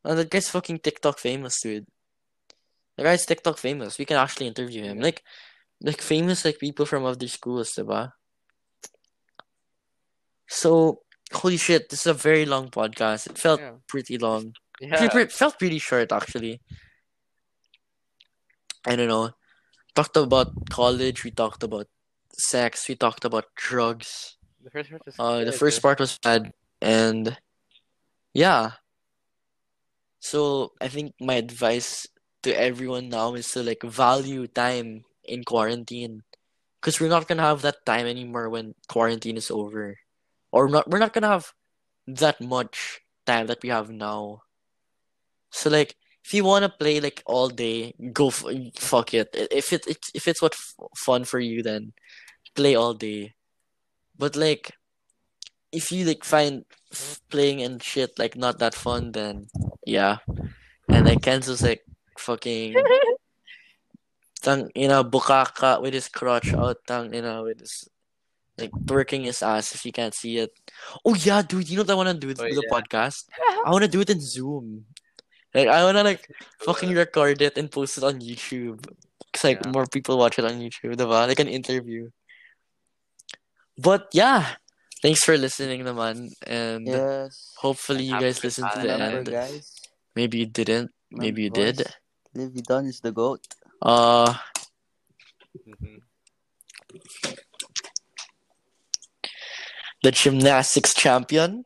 [0.05, 1.87] Uh, oh, that guy's fucking TikTok famous, dude.
[2.97, 3.99] The guy's TikTok famous.
[3.99, 5.01] We can actually interview him.
[5.01, 5.23] Like,
[5.81, 8.13] like famous like people from other schools, diba?
[10.47, 11.01] So,
[11.33, 13.27] holy shit, this is a very long podcast.
[13.31, 13.73] It felt Yeah.
[13.89, 14.53] pretty long.
[14.81, 15.05] Yeah.
[15.17, 16.61] It felt pretty short, actually.
[18.87, 19.31] I don't know.
[19.95, 21.23] Talked about college.
[21.23, 21.87] We talked about
[22.35, 22.89] sex.
[22.89, 24.37] We talked about drugs.
[24.63, 26.51] The first part was Uh, the first part was bad,
[26.83, 27.39] and
[28.35, 28.83] yeah.
[30.19, 32.09] So I think my advice
[32.43, 36.25] to everyone now is to like value time in quarantine,
[36.81, 40.01] because we're not gonna have that time anymore when quarantine is over,
[40.51, 40.91] or not.
[40.91, 41.53] We're not gonna have
[42.09, 44.43] that much time that we have now.
[45.53, 45.95] So like,
[46.25, 48.45] if you wanna play like all day, go f-
[48.77, 49.29] fuck it.
[49.35, 51.93] If it if it's what f- fun for you, then
[52.55, 53.35] play all day.
[54.17, 54.73] But like,
[55.73, 59.49] if you like find f- playing and shit like not that fun, then
[59.87, 60.19] yeah.
[60.89, 61.83] And like Kenzo's like
[62.19, 62.75] fucking
[64.43, 67.89] tang you know bukaka with his crotch out, tang you know with his
[68.57, 70.53] like twerking his ass if you can't see it.
[71.05, 72.71] Oh yeah, dude, you know what I wanna do with Oh, the yeah.
[72.71, 73.25] podcast?
[73.67, 74.87] I wanna do it in Zoom.
[75.55, 76.27] Like I wanna like
[76.67, 78.83] fucking record it and post it on YouTube.
[79.33, 79.71] Cause like Yeah.
[79.71, 81.27] more people watch it on YouTube, diba?
[81.31, 82.11] Like an interview.
[83.79, 84.55] But yeah,
[85.03, 87.55] thanks for listening, naman, and Yes.
[87.59, 88.95] hopefully you guys listened to the.
[88.95, 89.27] End.
[89.31, 89.75] guys.
[90.15, 90.91] Maybe you didn't.
[91.11, 91.95] Maybe you remember, did.
[92.35, 93.43] Livvy Dunne is the goat.
[93.83, 94.35] Uh,
[95.67, 96.03] Mhm.
[100.03, 101.65] the gymnastics champion.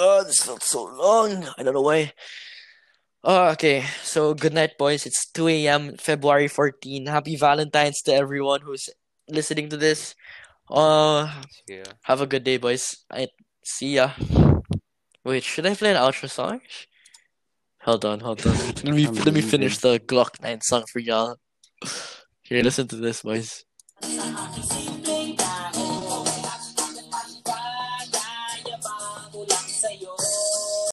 [0.00, 1.44] Oh, this felt so long.
[1.58, 2.12] I don't know why.
[3.24, 3.84] Oh, okay.
[4.04, 5.06] So good night, boys.
[5.06, 5.96] It's 2 a.m.
[5.98, 7.06] February 14.
[7.06, 8.88] Happy Valentine's to everyone who's
[9.28, 10.14] listening to this.
[10.70, 11.26] Uh,
[11.66, 11.84] Yeah.
[12.02, 12.96] have a good day, boys.
[13.10, 13.26] I
[13.64, 14.12] see ya.
[15.24, 16.60] Wait, should I play an outro song?
[17.82, 18.54] Hold on, hold on.
[18.84, 21.36] Let me I'm let me finish the Gloc-9 song for y'all.
[22.42, 23.64] Here, listen to this, boys.